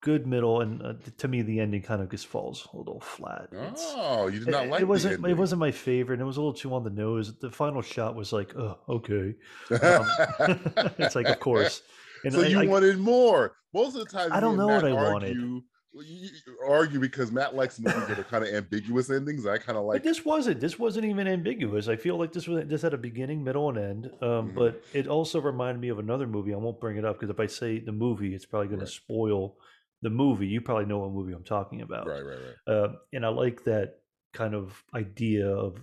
good 0.00 0.26
middle, 0.26 0.60
and 0.60 0.82
uh, 0.82 0.92
to 1.18 1.28
me 1.28 1.42
the 1.42 1.58
ending 1.60 1.82
kind 1.82 2.00
of 2.00 2.10
just 2.10 2.26
falls 2.26 2.68
a 2.72 2.76
little 2.76 3.00
flat. 3.00 3.48
It's- 3.52 3.94
Oh, 3.96 4.28
you 4.28 4.40
did 4.40 4.48
it, 4.48 4.50
not 4.52 4.64
it 4.66 4.70
like 4.70 4.80
the 4.80 4.86
wasn't 4.86 5.26
it 5.26 5.34
wasn't 5.36 5.58
my 5.60 5.70
favorite. 5.72 6.20
It 6.20 6.24
was 6.24 6.36
a 6.36 6.40
little 6.40 6.54
too 6.54 6.72
on 6.74 6.84
the 6.84 6.90
nose. 6.90 7.36
The 7.38 7.50
final 7.50 7.82
shot 7.82 8.14
was 8.14 8.32
like, 8.32 8.54
oh, 8.56 8.78
okay. 8.88 9.34
Um, 9.82 10.06
it's 10.98 11.14
like, 11.14 11.26
of 11.26 11.40
course. 11.40 11.82
And 12.24 12.32
so 12.32 12.42
I- 12.42 12.46
you 12.46 12.60
I- 12.60 12.66
wanted 12.66 12.98
more. 12.98 13.54
Most 13.74 13.96
of 13.96 14.04
the 14.04 14.10
time, 14.10 14.32
I 14.32 14.40
don't 14.40 14.56
know 14.56 14.66
what 14.66 14.84
I 14.84 14.92
wanted. 14.92 15.36
argue, 15.36 15.62
well, 15.92 16.04
you- 16.04 16.28
argue 16.66 17.00
because 17.00 17.30
Matt 17.30 17.54
likes 17.54 17.78
movies 17.78 18.06
that 18.08 18.18
are 18.18 18.24
kind 18.24 18.42
of 18.44 18.54
ambiguous 18.54 19.10
endings. 19.10 19.46
I 19.46 19.58
kind 19.58 19.76
of 19.76 19.84
like. 19.84 19.96
but 19.96 20.04
this 20.04 20.24
wasn't. 20.24 20.58
This 20.60 20.78
wasn't 20.78 21.04
even 21.06 21.28
ambiguous. 21.28 21.86
I 21.88 21.96
feel 21.96 22.16
like 22.18 22.32
this 22.32 22.46
was 22.48 22.66
this 22.66 22.82
had 22.82 22.94
a 22.94 22.98
beginning, 22.98 23.44
middle, 23.44 23.68
and 23.68 23.78
end. 23.78 24.06
Um, 24.22 24.50
Mhm. 24.50 24.54
But 24.54 24.84
it 24.94 25.06
also 25.06 25.40
reminded 25.40 25.80
me 25.80 25.88
of 25.90 25.98
another 25.98 26.26
movie. 26.26 26.54
I 26.54 26.56
won't 26.56 26.80
bring 26.80 26.96
it 26.96 27.04
up 27.04 27.18
because 27.20 27.30
if 27.30 27.40
I 27.40 27.46
say 27.46 27.78
the 27.80 27.92
movie, 27.92 28.34
it's 28.34 28.46
probably 28.46 28.68
going 28.68 28.80
Right. 28.80 28.86
to 28.86 28.92
spoil 28.92 29.56
the 30.02 30.10
movie. 30.10 30.46
You 30.46 30.60
probably 30.60 30.86
know 30.86 30.98
what 30.98 31.12
movie 31.12 31.32
I'm 31.32 31.44
talking 31.44 31.82
about. 31.82 32.06
Right, 32.06 32.24
right, 32.24 32.38
right. 32.66 32.74
Uh, 32.74 32.92
and 33.12 33.24
I 33.24 33.28
like 33.28 33.64
that 33.64 34.00
kind 34.32 34.54
of 34.54 34.82
idea 34.94 35.48
of 35.48 35.80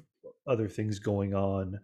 other 0.47 0.69
things 0.69 0.99
going 0.99 1.33
on 1.33 1.79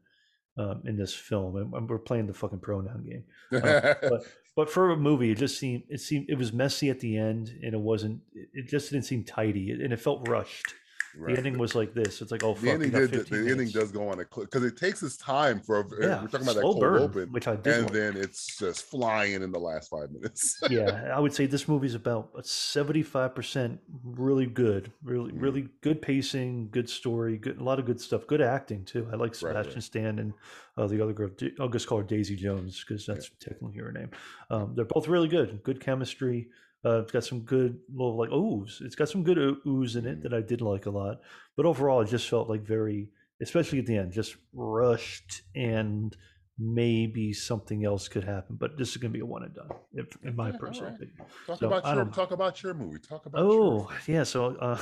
um, 0.57 0.83
in 0.85 0.97
this 0.97 1.13
film. 1.13 1.55
And, 1.55 1.89
we're 1.89 1.99
playing 1.99 2.27
the 2.27 2.33
fucking 2.33 2.59
pronoun 2.59 3.03
game. 3.03 3.23
Uh, 3.63 3.95
but 4.09 4.23
but 4.55 4.69
for 4.69 4.91
a 4.91 4.97
movie, 4.97 5.31
it 5.31 5.37
just 5.37 5.57
seemed 5.57 5.83
it 5.89 6.01
seemed 6.01 6.25
it 6.29 6.37
was 6.37 6.51
messy 6.51 6.89
at 6.89 6.99
the 6.99 7.17
end, 7.17 7.57
and 7.63 7.73
it 7.73 7.79
wasn't. 7.79 8.21
It 8.33 8.67
just 8.67 8.91
didn't 8.91 9.05
seem 9.05 9.23
tidy, 9.23 9.71
and 9.71 9.93
it 9.93 9.99
felt 9.99 10.27
rushed. 10.27 10.73
Right. 11.17 11.33
The 11.33 11.37
ending 11.39 11.57
was 11.57 11.75
like 11.75 11.93
this. 11.93 12.21
It's 12.21 12.31
like 12.31 12.43
oh 12.43 12.53
The 12.53 12.55
fuck, 12.55 12.63
we 12.63 12.69
ending 12.71 12.91
did. 12.91 13.11
The, 13.11 13.17
15 13.19 13.43
the 13.45 13.51
ending 13.51 13.69
does 13.69 13.91
go 13.91 14.07
on 14.09 14.19
a 14.19 14.25
clip 14.25 14.49
because 14.49 14.63
it 14.65 14.77
takes 14.77 15.03
its 15.03 15.17
time 15.17 15.59
for. 15.59 15.85
Yeah, 15.99 16.21
we're 16.21 16.27
talking 16.27 16.41
about 16.47 16.55
that 16.55 16.61
cold 16.61 16.79
burn, 16.79 17.01
open, 17.01 17.31
which 17.31 17.47
I 17.47 17.55
did. 17.55 17.73
and 17.73 17.83
like. 17.85 17.93
then 17.93 18.17
it's 18.17 18.57
just 18.57 18.83
flying 18.85 19.33
in 19.41 19.51
the 19.51 19.59
last 19.59 19.89
five 19.89 20.11
minutes. 20.11 20.59
yeah, 20.69 21.11
I 21.13 21.19
would 21.19 21.33
say 21.33 21.45
this 21.47 21.67
movie's 21.67 21.95
about 21.95 22.29
seventy-five 22.45 23.35
percent 23.35 23.79
really 24.03 24.45
good, 24.45 24.91
really, 25.03 25.31
Mhm. 25.31 25.41
really 25.41 25.69
good 25.81 26.01
pacing, 26.01 26.69
good 26.71 26.89
story, 26.89 27.37
good, 27.37 27.59
a 27.59 27.63
lot 27.63 27.79
of 27.79 27.85
good 27.85 27.99
stuff, 27.99 28.25
good 28.27 28.41
acting 28.41 28.85
too. 28.85 29.07
I 29.11 29.15
like 29.15 29.19
Right, 29.19 29.53
right. 29.55 29.63
Sebastian 29.65 29.81
Stan 29.81 30.19
and 30.19 30.33
uh, 30.77 30.87
the 30.87 31.01
other 31.03 31.13
girl. 31.13 31.29
I'll 31.59 31.67
just 31.69 31.87
call 31.87 31.97
her 31.99 32.03
Daisy 32.03 32.35
Jones 32.35 32.83
because 32.87 33.05
that's 33.05 33.29
technically 33.39 33.79
her 33.79 33.91
name. 33.91 34.11
Um, 34.49 34.73
they're 34.75 34.85
both 34.85 35.07
really 35.07 35.27
good, 35.27 35.61
good 35.63 35.79
chemistry. 35.81 36.49
Uh, 36.83 37.01
it's 37.01 37.11
got 37.11 37.23
some 37.23 37.41
good 37.41 37.79
little 37.93 38.17
like 38.17 38.31
ooze. 38.31 38.81
It's 38.83 38.95
got 38.95 39.09
some 39.09 39.23
good 39.23 39.37
oo- 39.37 39.61
ooze 39.67 39.95
in 39.95 40.05
it 40.07 40.19
Mhm. 40.19 40.23
that 40.23 40.33
I 40.33 40.41
did 40.41 40.61
like 40.61 40.85
a 40.87 40.89
lot. 40.89 41.21
But 41.55 41.65
overall, 41.65 42.01
it 42.01 42.09
just 42.09 42.27
felt 42.27 42.49
like 42.49 42.61
very, 42.61 43.09
especially 43.41 43.79
at 43.79 43.85
the 43.85 43.97
end, 43.97 44.11
just 44.13 44.35
rushed 44.53 45.43
and 45.55 46.15
maybe 46.57 47.33
something 47.33 47.85
else 47.85 48.07
could 48.07 48.23
happen. 48.23 48.55
But 48.55 48.77
this 48.77 48.89
is 48.91 48.97
going 48.97 49.11
to 49.11 49.17
be 49.17 49.21
a 49.21 49.25
one 49.25 49.43
and 49.43 49.53
done, 49.53 49.69
if, 49.93 50.07
in 50.23 50.35
my 50.35 50.49
Yeah, 50.49 50.57
personal 50.57 50.89
opinion. 50.93 51.17
talk 51.47 51.59
So, 51.59 51.67
about 51.67 51.95
your 51.95 52.05
talk 52.05 52.31
about 52.31 52.63
your 52.63 52.73
movie. 52.73 52.99
Talk 52.99 53.25
about. 53.27 53.41
Oh 53.43 53.91
yeah, 54.07 54.23
so 54.23 54.55
uh, 54.55 54.81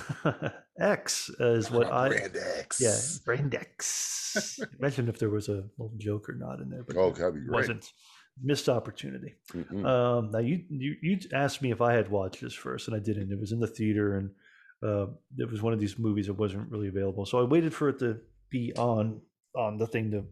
X 0.80 1.30
is 1.40 1.70
what 1.72 1.88
I 1.92 2.10
Brand 2.10 2.38
X. 2.58 2.80
yeah 2.82 2.98
Brand 3.26 3.56
X. 3.56 4.60
Imagine 4.80 5.10
if 5.10 5.20
there 5.20 5.30
was 5.30 5.48
a 5.50 5.64
little 5.78 5.92
joke 5.98 6.30
or 6.30 6.34
not 6.34 6.60
in 6.60 6.70
there, 6.70 6.84
but 6.84 6.96
Oh, 6.98 7.12
that'd 7.12 7.34
be 7.34 7.42
great. 7.42 7.52
wasn't. 7.52 7.92
Missed 8.42 8.70
opportunity. 8.70 9.36
Um, 9.86 10.32
now 10.32 10.40
you, 10.40 10.64
you 10.70 10.96
you 11.02 11.20
asked 11.34 11.62
me 11.62 11.72
if 11.72 11.82
I 11.82 11.94
had 11.94 12.10
watched 12.10 12.42
this 12.42 12.54
first, 12.54 12.88
and 12.88 12.96
I 12.96 13.00
didn't. 13.00 13.32
It 13.32 13.40
was 13.40 13.52
in 13.52 13.60
the 13.60 13.68
theater, 13.68 14.18
and 14.18 14.30
uh, 14.82 15.08
it 15.38 15.50
was 15.52 15.62
one 15.62 15.74
of 15.74 15.80
these 15.80 16.00
movies 16.00 16.28
that 16.28 16.34
wasn't 16.36 16.72
really 16.72 16.88
available. 16.88 17.26
So 17.26 17.40
I 17.40 17.44
waited 17.44 17.74
for 17.74 17.90
it 17.90 18.00
to 18.00 18.20
be 18.50 18.72
on 18.78 19.22
on 19.56 19.78
the 19.78 19.88
thing 19.88 20.12
to 20.12 20.24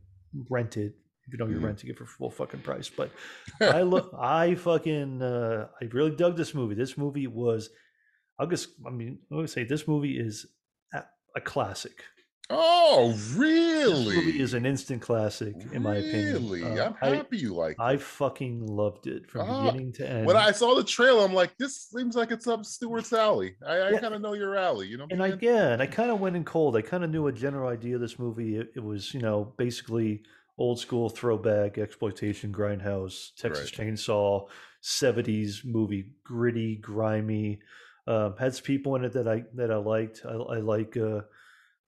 rent 0.50 0.78
it. 0.78 0.96
You 1.30 1.38
know 1.38 1.48
you're 1.48 1.60
Mhm. 1.60 1.66
renting 1.66 1.90
it 1.90 1.98
for 1.98 2.06
full 2.06 2.30
fucking 2.32 2.62
price, 2.62 2.88
but 2.90 3.12
I 3.62 3.82
look, 3.82 4.14
I 4.18 4.56
fucking, 4.56 5.22
uh, 5.22 5.68
I 5.82 5.86
really 5.92 6.16
dug 6.16 6.38
this 6.38 6.54
movie. 6.54 6.76
This 6.76 6.98
movie 6.98 7.28
was, 7.28 7.70
I'll 8.40 8.48
just, 8.48 8.70
I 8.86 8.92
mean, 8.92 9.20
I'm 9.30 9.38
gonna 9.40 9.48
say 9.50 9.66
this 9.66 9.86
movie 9.90 10.18
is 10.18 10.46
a, 10.94 11.04
a 11.36 11.42
classic. 11.42 12.04
Oh, 12.50 13.12
This 13.12 13.34
really? 13.34 14.16
movie 14.16 14.42
is 14.42 14.54
an 14.54 14.66
instant 14.66 15.02
classic, 15.02 15.56
in 15.74 15.84
my 15.84 15.96
opinion. 15.96 16.50
Really? 16.50 16.64
Uh, 16.64 16.86
I'm 16.88 16.96
I, 17.02 17.16
happy 17.16 17.38
you 17.38 17.54
like. 17.54 17.74
It. 17.74 17.82
I 17.82 17.98
fucking 17.98 18.66
loved 18.66 19.08
it 19.08 19.30
from 19.30 19.50
Ah, 19.50 19.66
beginning 19.72 19.94
to 19.94 20.10
end. 20.10 20.26
when 20.26 20.38
I 20.38 20.52
saw 20.52 20.76
the 20.76 20.84
trailer, 20.84 21.26
I'm 21.26 21.34
like, 21.34 21.58
this 21.58 21.90
seems 21.94 22.16
like 22.16 22.32
it's 22.32 22.48
up 22.48 22.66
Stewart's 22.66 23.14
alley. 23.14 23.56
I, 23.66 23.78
I 23.78 23.90
Yeah. 23.92 24.00
kind 24.00 24.14
of 24.14 24.22
know 24.22 24.34
your 24.34 24.56
alley, 24.56 24.88
you 24.88 24.98
know. 24.98 25.08
and 25.10 25.22
I 25.22 25.34
yeah, 25.42 25.70
and 25.74 25.82
I 25.82 25.88
kind 25.88 26.10
of 26.12 26.20
went 26.20 26.36
in 26.36 26.44
cold. 26.44 26.76
I 26.78 26.82
kind 26.82 27.04
of 27.04 27.10
knew 27.10 27.28
a 27.28 27.32
general 27.34 27.70
idea 27.70 27.96
of 27.96 28.02
this 28.02 28.18
movie. 28.20 28.58
It, 28.58 28.72
it 28.76 28.84
was 28.84 29.14
you 29.14 29.20
know 29.22 29.54
basically 29.58 30.24
old 30.58 30.80
school 30.80 31.10
throwback 31.10 31.78
exploitation 31.78 32.52
grindhouse 32.52 33.30
Texas 33.36 33.70
Chainsaw 33.72 34.48
'70s 34.82 35.66
movie, 35.66 36.12
gritty, 36.24 36.78
grimy. 36.78 37.60
Um, 38.08 38.36
has 38.40 38.62
people 38.62 38.96
in 38.96 39.04
it 39.04 39.12
that 39.14 39.28
I 39.28 39.44
that 39.56 39.70
I 39.72 39.76
liked. 39.76 40.22
I, 40.26 40.32
I 40.34 40.58
like 40.60 40.96
uh, 40.96 41.22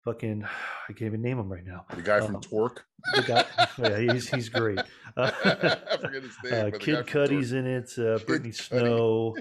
fucking 0.05 0.43
I 0.89 0.93
can't 0.93 1.01
even 1.07 1.21
name 1.21 1.39
him 1.39 1.51
right 1.51 1.65
now. 1.65 1.85
the 1.95 2.01
guy 2.01 2.19
from 2.21 2.35
um, 2.35 2.41
Torque. 2.41 2.85
The 3.15 3.21
guy, 3.21 3.45
yeah, 3.77 4.13
he's 4.13 4.29
he's 4.29 4.49
great. 4.49 4.79
Uh, 5.15 5.29
I 5.45 5.97
forget 5.97 6.23
his 6.23 6.35
name. 6.43 6.53
uh, 6.53 6.63
the 6.65 6.71
guy 6.71 6.77
Kid 6.79 7.05
Cudi's 7.05 7.53
in 7.53 7.67
it. 7.67 7.91
Uh, 7.99 8.17
Brittany. 8.25 8.51
Snow. 8.51 9.35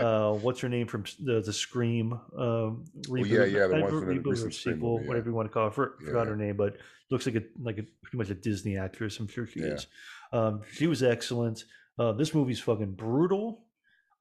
Uh, 0.00 0.32
what's 0.32 0.60
her 0.60 0.70
name 0.70 0.86
from 0.86 1.04
the 1.22 1.42
the 1.42 1.52
Scream 1.52 2.14
um, 2.14 2.86
reboot? 3.08 3.20
Oh, 3.20 3.24
yeah, 3.24 3.44
yeah, 3.44 3.66
the 3.66 3.76
uh, 3.76 3.80
one 3.80 3.90
from 3.90 4.06
the 4.06 4.20
recent 4.20 4.54
sequel, 4.54 4.92
movie, 4.92 5.02
yeah. 5.02 5.08
whatever 5.08 5.28
you 5.28 5.34
want 5.34 5.46
to 5.46 5.52
call 5.52 5.66
it. 5.66 5.74
For- 5.74 5.96
Yeah, 6.00 6.06
forgot 6.06 6.22
yeah. 6.22 6.30
her 6.30 6.36
name, 6.36 6.56
but 6.56 6.78
looks 7.10 7.26
like 7.26 7.34
a 7.34 7.42
like 7.60 7.76
a 7.76 7.82
pretty 8.00 8.16
much 8.16 8.30
a 8.30 8.34
Disney 8.34 8.78
actress. 8.78 9.18
I'm 9.20 9.28
sure 9.28 9.46
she 9.46 9.60
is. 9.60 9.86
Um, 10.32 10.62
she 10.72 10.86
was 10.86 11.02
excellent. 11.02 11.64
Uh, 11.98 12.12
this 12.12 12.32
movie's 12.32 12.60
fucking 12.60 12.92
brutal. 12.92 13.64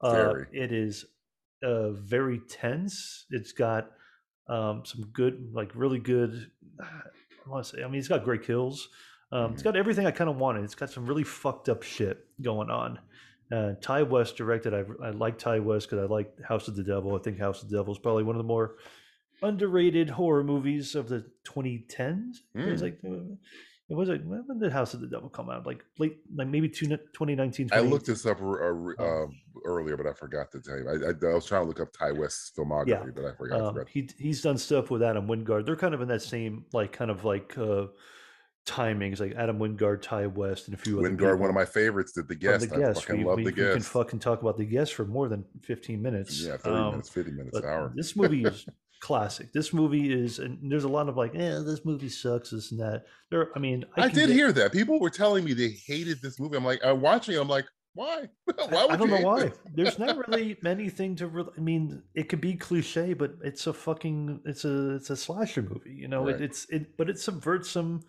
Uh, 0.02 0.34
it 0.52 0.74
is 0.74 1.06
uh, 1.64 1.92
very 1.92 2.42
tense. 2.50 3.28
It's 3.30 3.54
got 3.54 3.92
um, 4.50 4.84
some 4.86 5.06
good, 5.14 5.50
like 5.54 5.72
really 5.76 6.00
good. 6.00 6.50
I 6.82 7.50
want 7.50 7.66
to 7.66 7.76
say, 7.78 7.84
I 7.84 7.88
mean, 7.88 8.00
it's 8.00 8.08
got 8.08 8.24
great 8.24 8.44
kills. 8.44 8.90
Um, 9.32 9.54
It's 9.54 9.62
Mhm. 9.62 9.66
got 9.66 9.76
everything 9.76 10.06
I 10.06 10.12
kind 10.12 10.30
of 10.30 10.38
wanted. 10.38 10.64
It's 10.64 10.76
got 10.76 10.90
some 10.90 11.06
really 11.06 11.24
fucked 11.24 11.68
up 11.70 11.84
shit 11.84 12.26
going 12.42 12.70
on. 12.70 13.00
Uh, 13.52 13.74
Ti 13.82 14.04
West 14.04 14.36
directed. 14.38 14.74
I, 14.74 14.84
I 15.06 15.12
like 15.12 15.38
Ti 15.38 15.60
West 15.60 15.90
because 15.90 16.04
I 16.04 16.08
like 16.14 16.42
House 16.42 16.68
of 16.68 16.76
the 16.76 16.84
Devil. 16.84 17.16
I 17.16 17.20
think 17.20 17.38
House 17.40 17.64
of 17.64 17.70
the 17.70 17.78
Devil 17.78 17.94
is 17.94 18.00
probably 18.00 18.24
one 18.24 18.36
of 18.36 18.40
the 18.40 18.48
more 18.48 18.76
underrated 19.42 20.10
horror 20.10 20.44
movies 20.44 20.96
of 20.96 21.08
the 21.10 21.26
2010s. 21.46 22.42
It 22.56 22.66
was 22.72 22.82
Mm. 22.82 22.84
like, 22.84 23.00
uh, 23.06 23.36
it 23.90 23.96
was 23.96 24.10
like 24.10 24.24
when 24.26 24.60
did 24.60 24.72
House 24.72 24.94
of 24.94 25.02
the 25.02 25.08
Devil 25.08 25.30
come 25.30 25.50
out? 25.50 25.66
Like 25.66 25.84
late, 26.00 26.18
like 26.36 26.48
maybe 26.48 26.68
two, 26.70 26.88
2019. 26.88 27.70
I 27.72 27.80
looked 27.82 28.08
this 28.08 28.26
up 28.26 28.42
uh, 28.42 28.44
Oh. 28.44 29.24
um, 29.26 29.36
earlier, 29.66 29.98
but 29.98 30.08
I 30.08 30.14
forgot 30.14 30.52
to 30.52 30.62
tell 30.62 30.78
you. 30.78 30.90
I, 30.90 31.10
I, 31.10 31.32
I 31.32 31.36
was 31.36 31.46
trying 31.46 31.64
to 31.64 31.68
look 31.68 31.80
up 31.80 31.90
Ti 31.94 32.18
West's 32.18 32.52
filmography, 32.58 33.14
but 33.16 33.26
I 33.26 33.34
forgot. 33.36 33.62
I 33.62 33.66
Um, 33.66 33.74
forgot. 33.74 33.90
he 33.90 34.10
he's 34.18 34.42
done 34.42 34.58
stuff 34.58 34.90
with 34.92 35.02
Adam 35.04 35.28
Wingard. 35.28 35.66
They're 35.66 35.76
kind 35.76 35.94
of 35.94 36.02
in 36.02 36.08
that 36.10 36.22
same 36.22 36.66
like 36.74 36.92
kind 36.92 37.12
of 37.12 37.24
like 37.26 37.58
uh 37.58 37.88
timings, 38.66 39.20
like 39.20 39.34
Adam 39.36 39.60
Wingard, 39.60 40.02
Ti 40.02 40.28
West, 40.28 40.68
and 40.68 40.74
a 40.76 40.78
few 40.78 41.00
other 41.00 41.10
Wingard, 41.10 41.18
people. 41.20 41.38
one 41.38 41.50
of 41.50 41.56
my 41.56 41.66
favorites, 41.66 42.12
did 42.12 42.28
the 42.28 42.36
guest. 42.36 42.70
the 42.70 42.76
I 42.76 42.80
guest. 42.80 43.06
fucking 43.06 43.20
we, 43.22 43.26
love 43.26 43.38
we, 43.38 43.44
the 43.46 43.52
we 43.52 43.56
can 43.74 43.80
fucking 43.82 44.20
talk 44.20 44.42
about 44.42 44.58
the 44.58 44.66
guest 44.66 44.94
for 44.94 45.06
more 45.06 45.30
than 45.30 45.46
15 45.64 46.02
minutes. 46.02 46.42
Yeah, 46.42 46.58
thirty 46.58 46.76
Um, 46.76 46.92
minutes, 46.92 47.10
fifty 47.10 47.32
minutes, 47.32 47.62
hour. 47.64 47.94
this 47.96 48.16
movie 48.16 48.44
is 48.44 48.66
classic. 49.00 49.54
This 49.54 49.74
movie 49.74 50.12
is, 50.12 50.40
and 50.40 50.70
there's 50.72 50.84
a 50.84 50.90
lot 50.90 51.08
of 51.08 51.16
like, 51.16 51.34
yeah, 51.34 51.60
this 51.66 51.86
movie 51.86 52.10
sucks, 52.10 52.50
this 52.50 52.72
and 52.72 52.80
that. 52.82 53.04
There, 53.32 53.50
I 53.56 53.60
mean, 53.60 53.86
I, 53.96 54.08
can 54.10 54.16
did 54.16 54.28
get- 54.28 54.36
hear 54.36 54.52
that. 54.52 54.72
People 54.74 55.00
were 55.00 55.10
telling 55.10 55.46
me 55.46 55.54
they 55.54 55.70
hated 55.86 56.22
this 56.22 56.38
movie. 56.40 56.58
I'm 56.58 56.66
like, 56.66 56.82
I'm 56.84 57.00
watching. 57.00 57.36
it, 57.36 57.40
I'm 57.40 57.48
like, 57.48 57.66
why? 57.98 58.30
why 58.70 58.88
I, 58.90 58.96
don't 58.96 59.10
know 59.10 59.22
why. 59.22 59.52
There's 59.74 60.00
not 60.00 60.16
really 60.28 60.58
many 60.62 60.84
anything 60.84 61.16
to. 61.18 61.28
Re- 61.28 61.54
I 61.58 61.60
mean, 61.60 62.04
it 62.14 62.30
could 62.30 62.42
be 62.42 62.54
cliche, 62.56 63.14
but 63.14 63.36
it's 63.44 63.68
a 63.68 63.74
fucking. 63.74 64.42
It's 64.46 64.64
a. 64.66 64.96
It's 64.96 65.10
a 65.10 65.18
slasher 65.18 65.62
movie. 65.64 65.94
You 65.94 66.08
know, 66.08 66.26
Right. 66.26 66.36
it, 66.36 66.42
it's 66.42 66.66
it, 66.70 66.96
but 66.98 67.10
it 67.10 67.20
subverts 67.20 67.70
some 67.70 68.04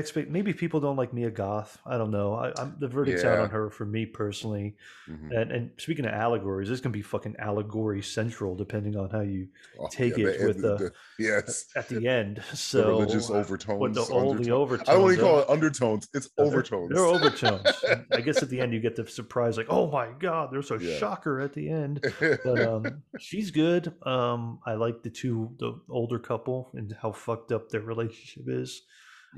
expect 0.00 0.28
maybe 0.28 0.52
people 0.52 0.80
don't 0.80 0.96
like 0.96 1.12
Mia 1.12 1.30
Goth. 1.30 1.78
I 1.86 1.96
don't 1.98 2.10
know. 2.10 2.34
I, 2.34 2.52
I'm 2.58 2.74
the 2.80 2.88
verdict's 2.88 3.22
out 3.24 3.38
on 3.38 3.50
her 3.50 3.70
for 3.70 3.84
me 3.84 4.06
personally. 4.06 4.76
Mhm. 5.08 5.30
And, 5.40 5.52
and 5.52 5.70
speaking 5.78 6.04
of 6.04 6.12
allegories, 6.12 6.68
this 6.68 6.80
can 6.80 6.90
be 6.92 7.02
fucking 7.02 7.36
allegory 7.38 8.02
central 8.02 8.56
depending 8.56 8.96
on 8.96 9.10
how 9.10 9.20
you 9.20 9.48
Oh, 9.78 9.86
take 9.90 10.16
yeah, 10.16 10.26
it 10.28 10.40
the- 10.40 10.46
with 10.46 10.56
the- 10.62 10.68
the- 10.76 10.76
the- 10.84 10.92
yes, 11.18 11.66
at 11.76 11.88
the 11.88 12.08
end. 12.08 12.38
the 12.50 12.56
So 12.56 12.88
religious 12.88 13.30
uh, 13.30 13.34
overtones. 13.34 13.80
with 13.80 13.94
the 13.94 14.12
all 14.14 14.34
the 14.34 14.50
overtones. 14.50 14.88
I 14.88 14.94
don't 14.94 15.14
to 15.14 15.20
call 15.20 15.38
it 15.40 15.48
undertones. 15.48 16.08
It's 16.12 16.26
Yeah, 16.36 16.44
they're- 16.44 16.52
overtones. 16.54 16.90
They're 16.94 17.04
overtones. 17.06 17.66
I 18.12 18.20
guess 18.20 18.42
at 18.42 18.48
the 18.50 18.60
end 18.60 18.72
you 18.74 18.80
get 18.80 18.96
the 18.96 19.06
surprise, 19.06 19.56
like, 19.56 19.68
oh 19.70 19.90
my 19.90 20.08
god, 20.18 20.50
there's 20.52 20.70
a 20.70 20.78
Yeah. 20.78 20.96
shocker 20.98 21.40
at 21.40 21.52
the 21.52 21.68
end. 21.70 22.04
But 22.44 22.60
um, 22.66 23.02
she's 23.20 23.50
good. 23.52 23.92
Um, 24.04 24.58
I 24.66 24.74
like 24.74 25.02
the 25.02 25.10
two, 25.10 25.50
the 25.58 25.78
older 25.88 26.18
couple, 26.18 26.70
and 26.74 26.96
how 27.00 27.12
fucked 27.12 27.52
up 27.52 27.68
their 27.68 27.80
relationship 27.82 28.44
is. 28.48 28.82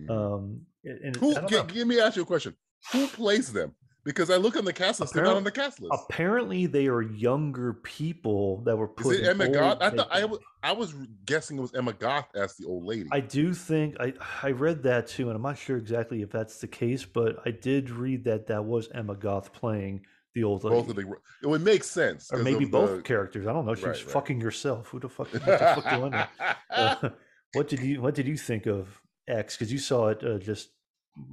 Um, 0.09 0.62
and 0.85 0.99
and 1.05 1.17
Who? 1.17 1.35
G- 1.49 1.62
give 1.69 1.87
me 1.87 2.00
ask 2.00 2.17
you 2.17 2.23
a 2.23 2.26
question. 2.26 2.55
Who 2.93 3.07
plays 3.09 3.53
them? 3.53 3.75
Because 4.05 4.31
I 4.31 4.37
look 4.37 4.55
on 4.57 4.65
the 4.65 4.73
cast 4.73 5.00
list, 5.00 5.15
they're 5.15 5.25
not 5.25 5.35
on 5.35 5.43
the 5.43 5.50
cast 5.50 5.81
list. 5.81 5.93
apparently 6.09 6.67
they 6.67 6.87
are 6.87 7.03
younger 7.03 7.73
people 7.73 8.62
that 8.62 8.76
were 8.76 8.87
Is 8.87 8.93
put. 9.05 9.17
it 9.17 9.25
Emma 9.25 9.49
Goth? 9.49 9.79
I 9.81 9.91
thought 9.91 10.09
I 10.12 10.25
was 10.25 10.38
I 10.62 10.71
was 10.73 10.95
guessing 11.25 11.59
it 11.59 11.61
was 11.61 11.75
Emma 11.75 11.93
Goth 11.93 12.29
as 12.37 12.55
the 12.57 12.67
old 12.67 12.85
lady. 12.85 13.09
I 13.11 13.19
do 13.19 13.53
think 13.53 13.97
I 13.99 14.12
I 14.45 14.53
read 14.53 14.85
that 14.85 15.09
too, 15.09 15.26
and 15.29 15.35
I'm 15.35 15.43
not 15.43 15.59
sure 15.59 15.76
exactly 15.76 16.23
if 16.23 16.31
that's 16.31 16.61
the 16.61 16.69
case, 16.69 17.05
but 17.05 17.38
I 17.45 17.50
did 17.50 17.91
read 17.91 18.23
that 18.25 18.47
that 18.47 18.65
was 18.65 18.88
Emma 18.95 19.17
Goth 19.17 19.53
playing 19.53 20.03
the 20.37 20.45
old 20.45 20.62
lady. 20.62 20.76
Both 20.76 20.91
of 20.91 20.95
the 20.97 21.03
it 21.43 21.47
would 21.49 21.62
make 21.65 21.83
sense, 21.83 22.31
or 22.33 22.38
maybe 22.45 22.65
both 22.65 22.99
the- 22.99 23.03
characters. 23.03 23.49
I 23.49 23.53
don't 23.53 23.67
know. 23.67 23.75
She's 23.75 23.87
was 23.87 23.97
Right, 23.99 24.05
right. 24.07 24.12
fucking 24.12 24.41
herself. 24.41 24.87
Who 24.91 25.00
the 25.00 25.09
fuck? 25.09 25.33
What 25.33 25.45
the 25.45 25.59
fuck 25.83 25.91
do 26.71 26.73
Uh, 26.76 27.09
what 27.55 27.67
did 27.67 27.81
you 27.81 28.00
What 28.03 28.15
did 28.15 28.29
you 28.29 28.37
think 28.37 28.67
of 28.67 29.00
X? 29.28 29.56
Because 29.56 29.73
you 29.73 29.78
saw 29.78 30.09
it 30.09 30.23
uh, 30.25 30.38
just 30.38 30.71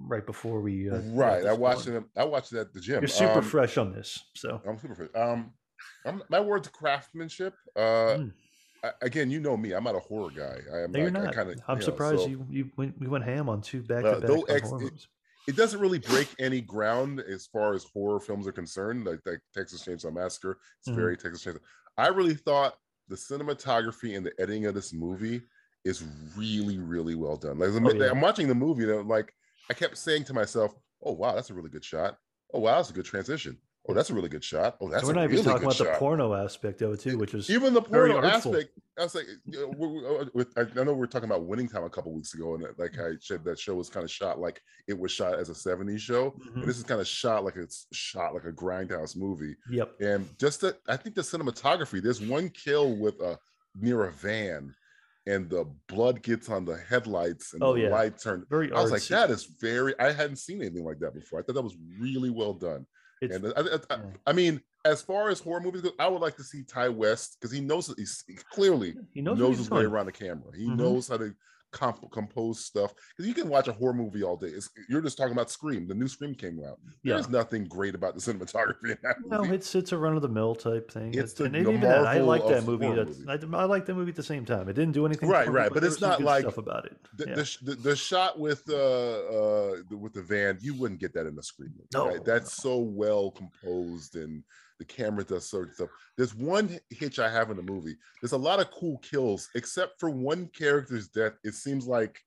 right 0.07 0.25
before 0.25 0.61
we. 0.61 0.89
Uh, 0.89 0.99
right. 1.11 1.45
I 1.45 1.53
watched 1.53 1.87
it. 1.87 2.03
I 2.15 2.23
watched 2.23 2.53
it 2.53 2.59
at 2.59 2.73
the 2.73 2.79
gym. 2.79 3.01
You're 3.01 3.07
super 3.07 3.39
Um, 3.39 3.43
fresh 3.43 3.77
on 3.77 3.91
this, 3.93 4.23
so 4.35 4.61
I'm 4.67 4.77
super 4.77 4.95
fresh. 4.95 5.09
Um, 5.15 5.53
I'm, 6.05 6.23
my 6.29 6.39
word's 6.39 6.67
craftsmanship. 6.69 7.53
Uh, 7.75 7.79
Mm. 8.17 8.33
I, 8.85 8.91
again, 9.01 9.31
you 9.31 9.39
know 9.39 9.55
me. 9.55 9.71
I'm 9.71 9.85
not 9.85 9.95
a 9.95 9.99
horror 9.99 10.29
guy. 10.29 10.57
I 10.73 10.79
am. 10.83 10.91
no, 10.91 10.99
you're 10.99 11.09
not. 11.09 11.33
kind 11.33 11.49
of. 11.49 11.55
I'm 11.69 11.81
surprised 11.81 12.27
you 12.29 12.45
you 12.49 12.69
went, 12.75 12.99
we 12.99 13.07
went 13.07 13.23
ham 13.23 13.47
on 13.47 13.61
two 13.61 13.81
back 13.81 14.03
to 14.03 14.19
back 14.19 14.63
horror 14.63 14.83
it- 14.83 15.07
it 15.47 15.55
doesn't 15.57 15.79
really 15.81 15.99
break 15.99 16.29
any 16.39 16.61
ground 16.61 17.19
as 17.21 17.45
far 17.47 17.73
as 17.73 17.83
horror 17.93 18.19
films 18.21 18.47
are 18.47 18.51
concerned. 18.53 19.05
Like, 19.05 19.19
like 19.25 19.39
Texas 19.53 19.83
Chainsaw 19.85 20.13
Massacre, 20.13 20.57
it's 20.79 20.89
Mhm. 20.89 20.95
very 20.95 21.17
Texas 21.17 21.43
Chainsaw. 21.45 21.59
I 21.97 22.07
really 22.09 22.33
thought 22.33 22.77
the 23.09 23.15
cinematography 23.15 24.15
and 24.17 24.25
the 24.25 24.31
editing 24.39 24.65
of 24.67 24.73
this 24.75 24.93
movie 24.93 25.41
is 25.85 26.03
really, 26.35 26.77
really 26.79 27.15
well 27.15 27.35
done. 27.37 27.59
Like, 27.59 27.69
Oh, 27.73 27.91
yeah. 27.93 28.09
I'm 28.09 28.21
watching 28.21 28.47
the 28.47 28.55
movie, 28.55 28.83
and 28.83 28.91
I'm 28.93 29.07
like, 29.07 29.33
I 29.69 29.73
kept 29.73 29.97
saying 29.97 30.25
to 30.25 30.33
myself, 30.33 30.73
"Oh 31.01 31.13
wow, 31.13 31.35
that's 31.35 31.49
a 31.49 31.53
really 31.53 31.69
good 31.69 31.85
shot. 31.85 32.17
Oh 32.53 32.59
wow, 32.59 32.75
that's 32.75 32.89
a 32.89 32.93
good 32.93 33.05
transition. 33.05 33.57
Oh, 33.87 33.93
that's 33.93 34.09
a 34.09 34.13
really 34.13 34.29
good 34.29 34.43
shot. 34.43 34.77
Oh, 34.79 34.87
that's 34.89 35.03
And 35.03 35.07
we're 35.07 35.13
a 35.13 35.15
not 35.25 35.29
really 35.29 35.41
even 35.41 35.51
talking 35.51 35.67
good 35.67 35.81
about 35.81 35.93
the 35.93 35.99
porno 35.99 36.33
aspect 36.33 36.81
of 36.81 36.93
it 36.93 37.01
too, 37.01 37.17
which 37.17 37.33
is 37.33 37.49
even 37.49 37.73
the 37.73 37.81
porno 37.81 38.21
aspect 38.23 38.69
i 38.97 39.03
was 39.03 39.15
like 39.15 39.25
you 39.45 39.59
know, 39.75 40.19
uh, 40.21 40.25
with, 40.35 40.55
I, 40.55 40.65
know 40.83 40.93
we 40.93 40.99
were 40.99 41.07
talking 41.07 41.27
about 41.27 41.45
winning 41.47 41.67
time 41.67 41.83
a 41.83 41.89
couple 41.89 42.13
weeks 42.13 42.35
ago 42.35 42.53
and 42.53 42.63
like 42.77 42.97
i 42.99 43.13
said 43.19 43.43
that 43.43 43.57
show 43.59 43.73
was 43.73 43.89
kind 43.89 44.03
of 44.03 44.11
shot 44.11 44.39
like 44.39 44.61
it 44.87 44.97
was 44.97 45.11
shot 45.11 45.39
as 45.39 45.49
a 45.49 45.53
70s 45.53 45.97
show 45.99 46.29
Mhm. 46.31 46.57
and 46.57 46.67
this 46.67 46.77
is 46.77 46.83
kind 46.83 47.01
of 47.01 47.07
shot 47.07 47.43
like 47.43 47.55
it's 47.55 47.87
shot 47.91 48.35
like 48.35 48.43
a 48.45 48.51
grindhouse 48.51 49.17
movie 49.17 49.55
Yep. 49.71 49.99
and 49.99 50.29
just 50.37 50.61
the 50.61 50.77
i 50.87 50.95
think 50.95 51.15
the 51.15 51.21
cinematography 51.23 52.03
there's 52.03 52.21
one 52.21 52.49
kill 52.51 52.95
with 52.95 53.19
a 53.19 53.39
near 53.75 54.03
a 54.05 54.11
van 54.11 54.75
and 55.25 55.49
the 55.49 55.65
blood 55.87 56.21
gets 56.21 56.49
on 56.49 56.65
the 56.65 56.77
headlights 56.77 57.53
and 57.53 57.61
Oh, 57.63 57.75
the 57.75 57.81
yeah. 57.81 57.89
light 57.89 58.19
turned 58.19 58.45
Very 58.49 58.71
i 58.73 58.81
was 58.81 58.91
like 58.91 59.03
that 59.03 59.29
is 59.29 59.45
very 59.45 59.97
i 59.99 60.11
hadn't 60.11 60.35
seen 60.37 60.61
anything 60.61 60.83
like 60.83 60.99
that 60.99 61.13
before 61.13 61.39
i 61.39 61.43
thought 61.43 61.53
that 61.55 61.61
was 61.61 61.77
really 61.99 62.29
well 62.29 62.53
done 62.53 62.85
It's, 63.21 63.35
and 63.35 63.53
I, 63.55 63.61
I, 63.61 63.95
I. 63.95 63.99
I 64.27 64.33
mean, 64.33 64.61
as 64.85 65.01
far 65.01 65.29
as 65.29 65.39
horror 65.39 65.61
movies 65.61 65.81
go, 65.81 65.91
I 65.97 66.07
would 66.07 66.21
like 66.21 66.35
to 66.35 66.43
see 66.43 66.63
Ti 66.63 66.89
West 66.89 67.37
because 67.39 67.51
he 67.55 67.61
knows 67.61 67.93
he's 67.97 68.23
he 68.27 68.35
clearly 68.35 68.95
he 69.13 69.21
knows, 69.21 69.37
knows, 69.39 69.57
his 69.59 69.69
way 69.71 69.83
around 69.83 70.07
the 70.07 70.11
camera. 70.11 70.51
He 70.55 70.69
Mhm. 70.69 70.77
knows 70.77 71.07
how 71.07 71.17
to 71.17 71.33
comp- 71.73 72.09
compose 72.11 72.63
stuff 72.63 72.93
because 73.09 73.27
you 73.27 73.33
can 73.33 73.49
watch 73.49 73.67
a 73.67 73.73
horror 73.73 73.93
movie 73.93 74.23
all 74.23 74.37
day. 74.37 74.47
It's, 74.47 74.69
you're 74.87 75.01
just 75.01 75.17
talking 75.17 75.33
about 75.33 75.51
Scream. 75.51 75.87
The 75.87 75.93
new 75.95 76.07
Scream 76.07 76.33
came 76.35 76.63
out. 76.63 76.79
Yeah. 77.03 77.15
There's 77.15 77.29
nothing 77.29 77.65
great 77.65 77.95
about 77.95 78.15
the 78.15 78.21
cinematography 78.21 78.91
in 78.91 78.97
that 79.03 79.15
No, 79.25 79.41
movie. 79.41 79.55
it's 79.55 79.75
it's 79.75 79.91
a 79.91 79.97
run 79.97 80.15
of 80.15 80.21
the 80.21 80.29
mill 80.29 80.55
type 80.55 80.89
thing. 80.91 81.09
It's 81.09 81.17
It's, 81.17 81.33
the- 81.33 81.45
and 81.45 81.55
the 81.55 81.59
even 81.59 81.81
that, 81.81 82.05
I 82.05 82.19
like 82.19 82.43
that 82.47 82.59
of 82.59 82.67
movie. 82.67 82.93
That's. 82.93 83.43
I, 83.53 83.57
I 83.57 83.65
like 83.65 83.85
that 83.87 83.95
movie 83.95 84.11
at 84.11 84.15
the 84.15 84.23
same 84.23 84.45
time. 84.45 84.69
It 84.69 84.73
didn't 84.73 84.93
do 84.93 85.05
anything, 85.05 85.27
Right, 85.27 85.45
for 85.45 85.51
me, 85.51 85.57
right, 85.57 85.69
but 85.69 85.81
but 85.81 85.83
it's 85.83 85.99
not 85.99 86.21
like 86.21 86.43
stuff 86.43 86.57
about 86.57 86.85
it. 86.85 86.95
the, 87.17 87.27
yeah. 87.27 87.35
the, 87.35 87.57
the, 87.63 87.75
the 87.75 87.95
shot 87.95 88.39
with 88.39 88.63
uh, 88.69 88.73
uh 88.75 89.75
the- 89.89 89.97
with 89.97 90.13
the 90.13 90.21
van, 90.21 90.57
you 90.61 90.73
wouldn't 90.75 90.99
get 90.99 91.13
that 91.15 91.25
in 91.25 91.35
the 91.35 91.43
Scream 91.43 91.71
movie. 91.75 91.87
No, 91.93 92.07
right? 92.07 92.23
That's 92.23 92.53
so 92.53 92.77
well 92.77 93.31
composed 93.31 94.15
and 94.15 94.43
the 94.79 94.85
camera 94.85 95.23
does 95.23 95.49
certain 95.49 95.73
stuff. 95.73 95.89
There's 96.17 96.35
one 96.35 96.79
hitch 96.89 97.19
I 97.19 97.29
have 97.29 97.51
in 97.51 97.57
the 97.57 97.63
movie. 97.63 97.95
There's 98.21 98.31
a 98.31 98.37
lot 98.37 98.59
of 98.59 98.71
cool 98.71 98.97
kills, 98.99 99.49
except 99.55 99.99
for 99.99 100.09
one 100.09 100.47
character's 100.47 101.07
death. 101.07 101.33
It 101.43 101.53
seems 101.53 101.87
like 101.87 102.19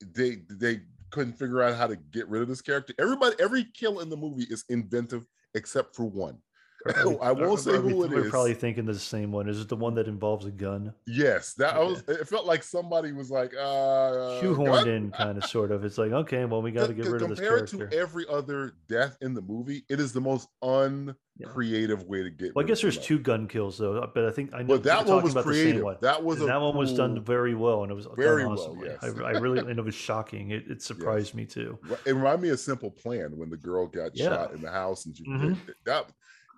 they 0.00 0.42
they 0.50 0.80
couldn't 1.10 1.38
figure 1.38 1.62
out 1.62 1.76
how 1.76 1.86
to 1.86 1.96
get 1.96 2.28
rid 2.28 2.42
of 2.42 2.48
this 2.48 2.62
character. 2.62 2.94
Everybody, 2.98 3.36
every 3.38 3.64
kill 3.74 4.00
in 4.00 4.10
the 4.10 4.16
movie 4.16 4.46
is 4.50 4.64
inventive 4.68 5.24
except 5.54 5.94
for 5.94 6.04
one. 6.04 6.38
I 7.20 7.32
won't 7.32 7.58
say 7.60 7.72
who 7.76 8.04
it 8.04 8.10
We're 8.10 8.24
is. 8.26 8.30
probably 8.30 8.54
thinking 8.54 8.84
the 8.86 8.94
same 8.98 9.32
one. 9.32 9.48
Is 9.48 9.60
it 9.60 9.68
the 9.68 9.76
one 9.76 9.94
that 9.96 10.06
involves 10.06 10.46
a 10.46 10.50
gun? 10.50 10.92
Yes, 11.06 11.54
that 11.54 11.74
I 11.74 11.80
was. 11.82 12.02
It 12.08 12.28
felt 12.28 12.46
like 12.46 12.62
somebody 12.62 13.12
was 13.12 13.30
like, 13.30 13.52
uh, 13.54 14.40
Shoehorned 14.40 14.66
gun? 14.84 14.88
in, 14.88 15.10
kind 15.10 15.36
of, 15.38 15.44
sort 15.46 15.72
of. 15.72 15.84
It's 15.84 15.98
like, 15.98 16.12
okay, 16.12 16.44
well, 16.44 16.62
we 16.62 16.70
got 16.72 16.86
to 16.86 16.94
get 16.94 17.06
rid 17.06 17.22
of 17.22 17.28
this 17.30 17.40
character. 17.40 17.66
compared 17.78 17.90
to 17.92 17.98
every 17.98 18.24
other 18.30 18.74
death 18.88 19.16
in 19.20 19.34
the 19.34 19.42
movie, 19.42 19.84
it 19.88 19.98
is 19.98 20.12
the 20.12 20.20
most 20.20 20.48
uncreative 20.62 22.04
way 22.04 22.22
to 22.22 22.30
get. 22.30 22.54
Well, 22.54 22.64
I 22.64 22.68
guess 22.68 22.80
there's 22.82 22.98
two 22.98 23.18
gun 23.18 23.48
kills 23.48 23.78
though, 23.78 24.08
but 24.14 24.24
I 24.24 24.30
think 24.30 24.52
I 24.54 24.58
know 24.62 24.74
But 24.74 24.84
that 24.84 25.06
one 25.06 25.22
was 25.22 25.34
creative. 25.34 25.82
one. 25.82 25.96
That 26.02 26.22
was 26.22 26.38
that 26.38 26.60
one 26.60 26.76
was 26.76 26.92
done 26.94 27.22
very 27.22 27.54
well, 27.54 27.82
and 27.82 27.90
it 27.90 27.94
was 27.94 28.06
Very 28.16 28.42
done 28.44 28.54
well, 28.54 28.76
yes. 28.84 28.98
I, 29.02 29.08
I 29.22 29.30
really 29.32 29.58
and 29.58 29.78
it 29.78 29.84
was 29.84 29.94
shocking. 29.94 30.50
It, 30.50 30.64
it 30.70 30.82
surprised 30.90 31.34
me 31.34 31.46
too. 31.46 31.78
It 32.04 32.12
reminded 32.12 32.42
me 32.42 32.48
of 32.50 32.60
Simple 32.60 32.90
Plan 32.90 33.36
when 33.36 33.50
the 33.50 33.56
girl 33.56 33.86
got 33.86 34.12
Yeah. 34.16 34.28
shot 34.28 34.52
in 34.54 34.60
the 34.62 34.70
house, 34.70 35.06
and 35.06 35.16
she, 35.16 35.24
Mhm. 35.24 35.56
that. 35.84 36.06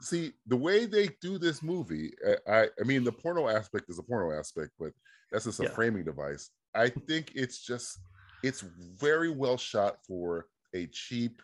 See 0.00 0.32
the 0.46 0.56
way 0.56 0.86
they 0.86 1.08
do 1.20 1.38
this 1.38 1.62
movie. 1.62 2.12
I, 2.46 2.52
I, 2.52 2.68
I 2.80 2.84
mean, 2.84 3.04
the 3.04 3.12
porno 3.12 3.48
aspect 3.48 3.86
is 3.88 3.98
a 3.98 4.02
porno 4.02 4.36
aspect, 4.38 4.70
but 4.78 4.92
that's 5.32 5.44
just 5.44 5.60
a 5.60 5.64
Yeah. 5.64 5.70
framing 5.70 6.04
device. 6.04 6.50
I 6.74 6.88
think 6.88 7.32
it's 7.34 7.58
just, 7.64 7.98
it's 8.42 8.60
very 8.60 9.30
well 9.30 9.56
shot 9.56 9.98
for 10.06 10.46
a 10.74 10.86
cheap. 10.88 11.42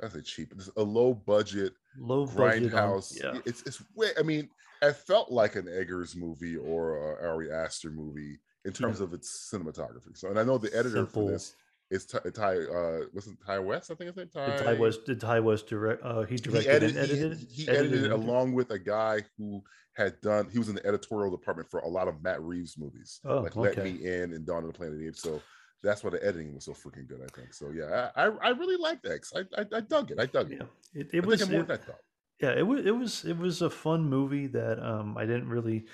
That's 0.00 0.14
a 0.14 0.22
cheap. 0.22 0.52
It's 0.54 0.70
a 0.76 0.82
low 0.82 1.12
budget 1.14 1.72
Low 1.98 2.26
budget. 2.26 2.72
Um, 2.74 2.90
on- 2.92 3.02
yeah. 3.16 3.40
It's 3.44 3.62
it's 3.62 3.82
way. 3.96 4.10
I 4.16 4.22
mean, 4.22 4.48
it 4.82 4.94
felt 4.94 5.32
like 5.32 5.56
an 5.56 5.66
Eggers 5.66 6.14
movie 6.14 6.56
or 6.56 7.18
a 7.18 7.28
Ari 7.28 7.50
Aster 7.50 7.90
movie 7.90 8.38
in 8.64 8.72
terms 8.72 9.00
of 9.00 9.12
its 9.12 9.50
cinematography. 9.52 10.16
So, 10.16 10.28
and 10.28 10.38
I 10.38 10.44
know 10.44 10.58
the 10.58 10.72
editor 10.72 10.98
Simple. 10.98 11.26
for 11.26 11.32
this 11.32 11.54
is 11.90 12.06
Ti. 12.06 12.18
Ti 12.34 12.40
uh, 12.42 13.06
wasn't 13.14 13.38
Ti 13.46 13.58
West? 13.58 13.90
I 13.90 13.94
think 13.94 14.08
his 14.08 14.16
name. 14.16 14.28
Ti. 14.32 14.40
Did 14.64 14.66
Ti 14.66 14.80
West? 14.80 15.04
Did 15.06 15.20
Ti 15.20 15.40
West 15.40 15.66
direct? 15.68 16.02
Uh, 16.04 16.22
he 16.22 16.34
He 16.34 16.36
directed 16.40 16.68
edited, 16.70 16.96
and 16.96 17.10
edited. 17.10 17.38
he, 17.50 17.62
he 17.64 17.68
edited 17.68 18.04
it 18.04 18.10
along 18.12 18.52
with 18.52 18.70
a 18.70 18.78
guy 18.78 19.22
who 19.36 19.62
had 19.94 20.20
done. 20.20 20.48
He 20.52 20.58
was 20.58 20.68
in 20.68 20.74
the 20.76 20.86
editorial 20.86 21.30
department 21.30 21.70
for 21.70 21.80
a 21.80 21.88
lot 21.88 22.08
of 22.08 22.22
Matt 22.22 22.42
Reeves 22.42 22.76
movies, 22.78 23.20
Oh, 23.24 23.40
like 23.40 23.56
Let. 23.56 23.78
Me 23.82 23.98
In 24.04 24.32
and 24.32 24.46
Dawn 24.46 24.64
of 24.64 24.72
the 24.72 24.76
Planet 24.76 24.94
of 24.94 25.00
the 25.00 25.08
Apes. 25.08 25.22
So 25.22 25.40
that's 25.82 26.02
why 26.04 26.10
the 26.10 26.24
editing 26.24 26.54
was 26.54 26.64
so 26.64 26.72
freaking 26.72 27.06
good. 27.08 27.20
I 27.22 27.28
think. 27.38 27.54
So 27.54 27.70
yeah, 27.70 28.10
I 28.16 28.24
I, 28.26 28.48
really 28.50 28.76
liked 28.76 29.06
X. 29.06 29.32
I, 29.34 29.40
I 29.60 29.64
I 29.76 29.80
dug 29.80 30.10
it. 30.10 30.20
I 30.20 30.26
dug 30.26 30.52
it. 30.52 30.58
Yeah, 30.94 31.00
it, 31.00 31.08
it 31.14 31.26
was. 31.26 31.48
more 31.48 31.60
it- 31.60 31.68
than 31.68 31.78
I 31.78 31.82
thought. 31.84 32.00
yeah, 32.40 32.58
it 32.58 32.66
was. 32.66 32.84
It 32.86 32.90
was. 32.96 33.24
It 33.24 33.38
was 33.38 33.62
a 33.62 33.70
fun 33.70 34.08
movie 34.10 34.46
that 34.48 34.78
um, 34.78 35.16
I 35.16 35.24
didn't 35.24 35.48
really 35.48 35.86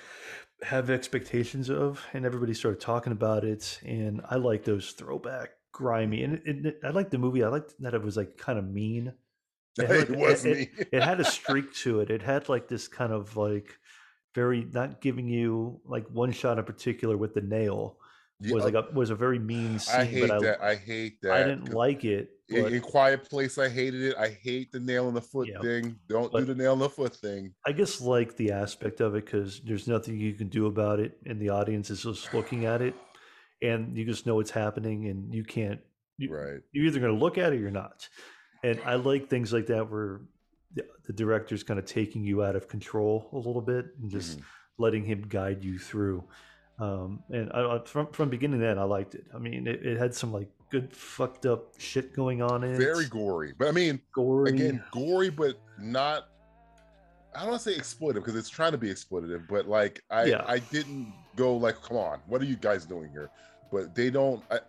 have 0.62 0.88
expectations 0.90 1.68
of, 1.70 2.04
and 2.14 2.24
everybody 2.24 2.54
started 2.54 2.80
talking 2.80 3.12
about 3.12 3.44
it, 3.44 3.80
and 3.84 4.22
I 4.28 4.36
like 4.36 4.64
those 4.64 4.92
throwback, 4.92 5.50
grimy, 5.74 6.22
and 6.22 6.34
it, 6.46 6.64
it, 6.66 6.80
I 6.82 6.90
liked 6.90 7.10
the 7.10 7.18
movie. 7.18 7.44
I 7.44 7.48
liked 7.48 7.74
that 7.80 7.92
it 7.92 8.02
was 8.02 8.16
like 8.16 8.38
kind 8.38 8.58
of 8.58 8.64
mean. 8.80 9.12
It 9.78 9.88
had, 9.90 10.10
It 10.10 10.16
was 10.16 10.44
it- 10.46 10.56
me. 10.56 10.68
it 10.92 11.02
had 11.02 11.20
a 11.20 11.24
streak 11.38 11.74
to 11.82 12.00
it. 12.00 12.08
It 12.10 12.22
had 12.22 12.48
like 12.48 12.68
this 12.68 12.88
kind 12.88 13.12
of 13.12 13.36
like 13.36 13.76
very 14.34 14.66
not 14.72 15.00
giving 15.00 15.28
you 15.28 15.80
like 15.84 16.06
one 16.08 16.32
shot 16.32 16.58
in 16.58 16.64
particular 16.64 17.16
with 17.16 17.34
the 17.34 17.40
nail 17.40 17.98
was 18.50 18.62
uh, 18.62 18.66
like 18.66 18.74
a 18.74 18.86
was 18.92 19.10
a 19.10 19.14
very 19.14 19.38
mean 19.38 19.78
scene. 19.78 20.00
I 20.00 20.04
hate 20.04 20.20
but 20.28 20.30
I, 20.30 20.38
that. 20.40 20.62
I 20.62 20.74
hate 20.76 21.20
that. 21.22 21.32
I 21.32 21.38
didn't 21.44 21.72
like 21.72 22.04
it. 22.04 22.30
in, 22.48 22.62
But 22.62 22.72
in 22.72 22.80
Quiet 22.82 23.28
Place. 23.30 23.58
I 23.58 23.68
hated 23.68 24.02
it. 24.02 24.16
I 24.16 24.28
hate 24.28 24.70
the 24.72 24.80
nail 24.80 25.08
in 25.08 25.14
the 25.14 25.20
foot 25.20 25.48
Yeah, 25.48 25.60
thing. 25.60 25.96
Don't 26.08 26.32
do 26.32 26.44
the 26.44 26.54
nail 26.54 26.74
in 26.74 26.80
the 26.80 26.88
foot 26.88 27.14
thing. 27.16 27.52
I 27.66 27.72
just 27.72 28.00
like 28.00 28.36
the 28.36 28.50
aspect 28.52 29.00
of 29.00 29.14
it 29.14 29.24
because 29.24 29.60
there's 29.64 29.86
nothing 29.88 30.18
you 30.18 30.34
can 30.34 30.48
do 30.48 30.66
about 30.66 30.98
it, 31.00 31.16
and 31.26 31.40
the 31.40 31.48
audience 31.48 31.90
is 31.90 32.02
just 32.02 32.32
looking 32.34 32.64
at 32.64 32.82
it, 32.82 32.94
and 33.62 33.96
you 33.96 34.04
just 34.04 34.26
know 34.26 34.40
it's 34.40 34.50
happening, 34.50 35.06
and 35.08 35.34
you 35.34 35.44
can't. 35.44 35.80
You, 36.18 36.32
Right. 36.34 36.60
You're 36.72 36.86
either 36.86 37.00
going 37.00 37.12
to 37.12 37.18
look 37.18 37.38
at 37.38 37.52
it 37.52 37.56
or 37.56 37.58
you're 37.60 37.70
not. 37.70 38.08
And 38.62 38.80
I 38.84 38.94
like 38.94 39.28
things 39.28 39.52
like 39.52 39.66
that 39.66 39.90
where 39.90 40.20
the, 40.74 40.84
the 41.06 41.12
director's 41.12 41.62
kind 41.62 41.78
of 41.78 41.86
taking 41.86 42.24
you 42.24 42.42
out 42.44 42.56
of 42.56 42.68
control 42.68 43.28
a 43.32 43.36
little 43.36 43.60
bit 43.60 43.86
and 44.00 44.10
just 44.10 44.38
Mhm. 44.38 44.42
letting 44.78 45.04
him 45.04 45.22
guide 45.28 45.64
you 45.64 45.78
through. 45.78 46.24
Um, 46.78 47.22
and 47.30 47.52
I, 47.52 47.78
from 47.84 48.08
from 48.12 48.30
beginning 48.30 48.60
to 48.60 48.66
end, 48.68 48.80
I 48.80 48.84
liked 48.84 49.14
it. 49.14 49.24
I 49.34 49.38
mean, 49.38 49.66
it, 49.66 49.84
it 49.86 49.98
had 49.98 50.14
some 50.14 50.32
like 50.32 50.48
good 50.70 50.92
fucked 50.92 51.46
up 51.46 51.74
shit 51.78 52.14
going 52.14 52.42
on 52.42 52.64
in 52.64 52.76
Very 52.76 53.04
it. 53.04 53.10
gory, 53.10 53.52
but 53.56 53.68
I 53.68 53.70
mean, 53.72 54.00
gory. 54.12 54.50
again, 54.50 54.82
gory, 54.90 55.30
but 55.30 55.58
not. 55.78 56.28
I 57.34 57.40
don't 57.40 57.50
want 57.50 57.62
to 57.62 57.70
say 57.72 57.78
exploitive 57.78 58.14
because 58.14 58.36
it's 58.36 58.48
trying 58.48 58.72
to 58.72 58.78
be 58.78 58.88
exploitative, 58.88 59.48
but 59.48 59.66
like 59.68 60.02
I, 60.10 60.24
Yeah. 60.24 60.44
I 60.46 60.58
didn't 60.58 61.12
go 61.36 61.56
like, 61.56 61.80
come 61.82 61.96
on, 61.96 62.20
what 62.26 62.40
are 62.40 62.44
you 62.46 62.56
guys 62.56 62.84
doing 62.84 63.10
here? 63.10 63.30
But 63.72 63.94
they 63.94 64.08
don't. 64.08 64.42
I, 64.52 64.60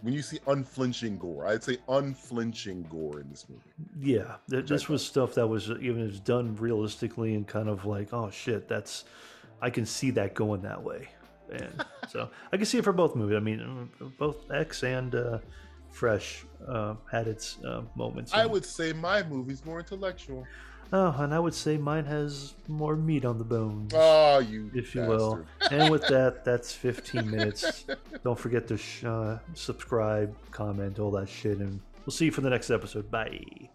when 0.00 0.14
you 0.14 0.22
see 0.22 0.40
unflinching 0.48 1.18
gore, 1.18 1.46
I'd 1.46 1.62
say 1.62 1.76
unflinching 1.88 2.88
gore 2.90 3.20
in 3.20 3.30
this 3.30 3.46
movie. 3.48 3.62
Yeah, 4.00 4.36
th- 4.50 4.66
this 4.66 4.88
was 4.88 5.04
stuff 5.04 5.34
that 5.34 5.46
was 5.46 5.70
even 5.70 6.00
was 6.00 6.18
done 6.18 6.56
realistically 6.56 7.34
and 7.34 7.46
kind 7.46 7.68
of 7.68 7.84
like, 7.84 8.12
oh 8.12 8.30
shit, 8.30 8.66
that's 8.66 9.04
I 9.62 9.70
can 9.70 9.86
see 9.86 10.10
that 10.12 10.34
going 10.34 10.62
that 10.62 10.82
way, 10.82 11.08
and 11.52 11.84
so 12.08 12.30
I 12.52 12.56
can 12.56 12.66
see 12.66 12.78
it 12.78 12.84
for 12.84 12.92
both 12.92 13.14
movies. 13.14 13.36
I 13.36 13.40
mean, 13.40 13.90
uh, 14.00 14.04
both 14.18 14.50
X 14.50 14.82
and 14.82 15.14
uh, 15.14 15.38
Fresh 15.92 16.44
uh, 16.66 16.94
had 17.12 17.28
its 17.28 17.58
uh, 17.64 17.82
moments. 17.94 18.34
I 18.34 18.46
would 18.46 18.64
say 18.64 18.92
my 18.92 19.22
movie's 19.22 19.64
more 19.64 19.78
intellectual. 19.78 20.44
Oh, 20.92 21.14
and 21.18 21.34
I 21.34 21.38
would 21.38 21.54
say 21.54 21.76
mine 21.76 22.04
has 22.04 22.54
more 22.66 22.96
meat 22.96 23.24
on 23.24 23.38
the 23.38 23.44
bones. 23.44 23.92
Oh, 23.94 24.38
you, 24.38 24.70
if 24.74 24.94
you 24.94 25.02
will. 25.02 25.44
And 25.70 25.90
with 25.90 26.06
that, 26.08 26.44
that's 26.44 26.72
15 26.72 27.30
minutes. 27.30 27.84
Don't 28.24 28.38
forget 28.38 28.66
to 28.68 28.76
sh- 28.76 29.04
uh, 29.04 29.38
subscribe, 29.54 30.34
comment, 30.50 30.98
all 30.98 31.10
that 31.12 31.28
shit, 31.28 31.58
and 31.58 31.80
we'll 32.06 32.12
see 32.12 32.26
you 32.26 32.30
for 32.32 32.40
the 32.40 32.50
next 32.50 32.70
episode. 32.70 33.10
Bye. 33.10 33.68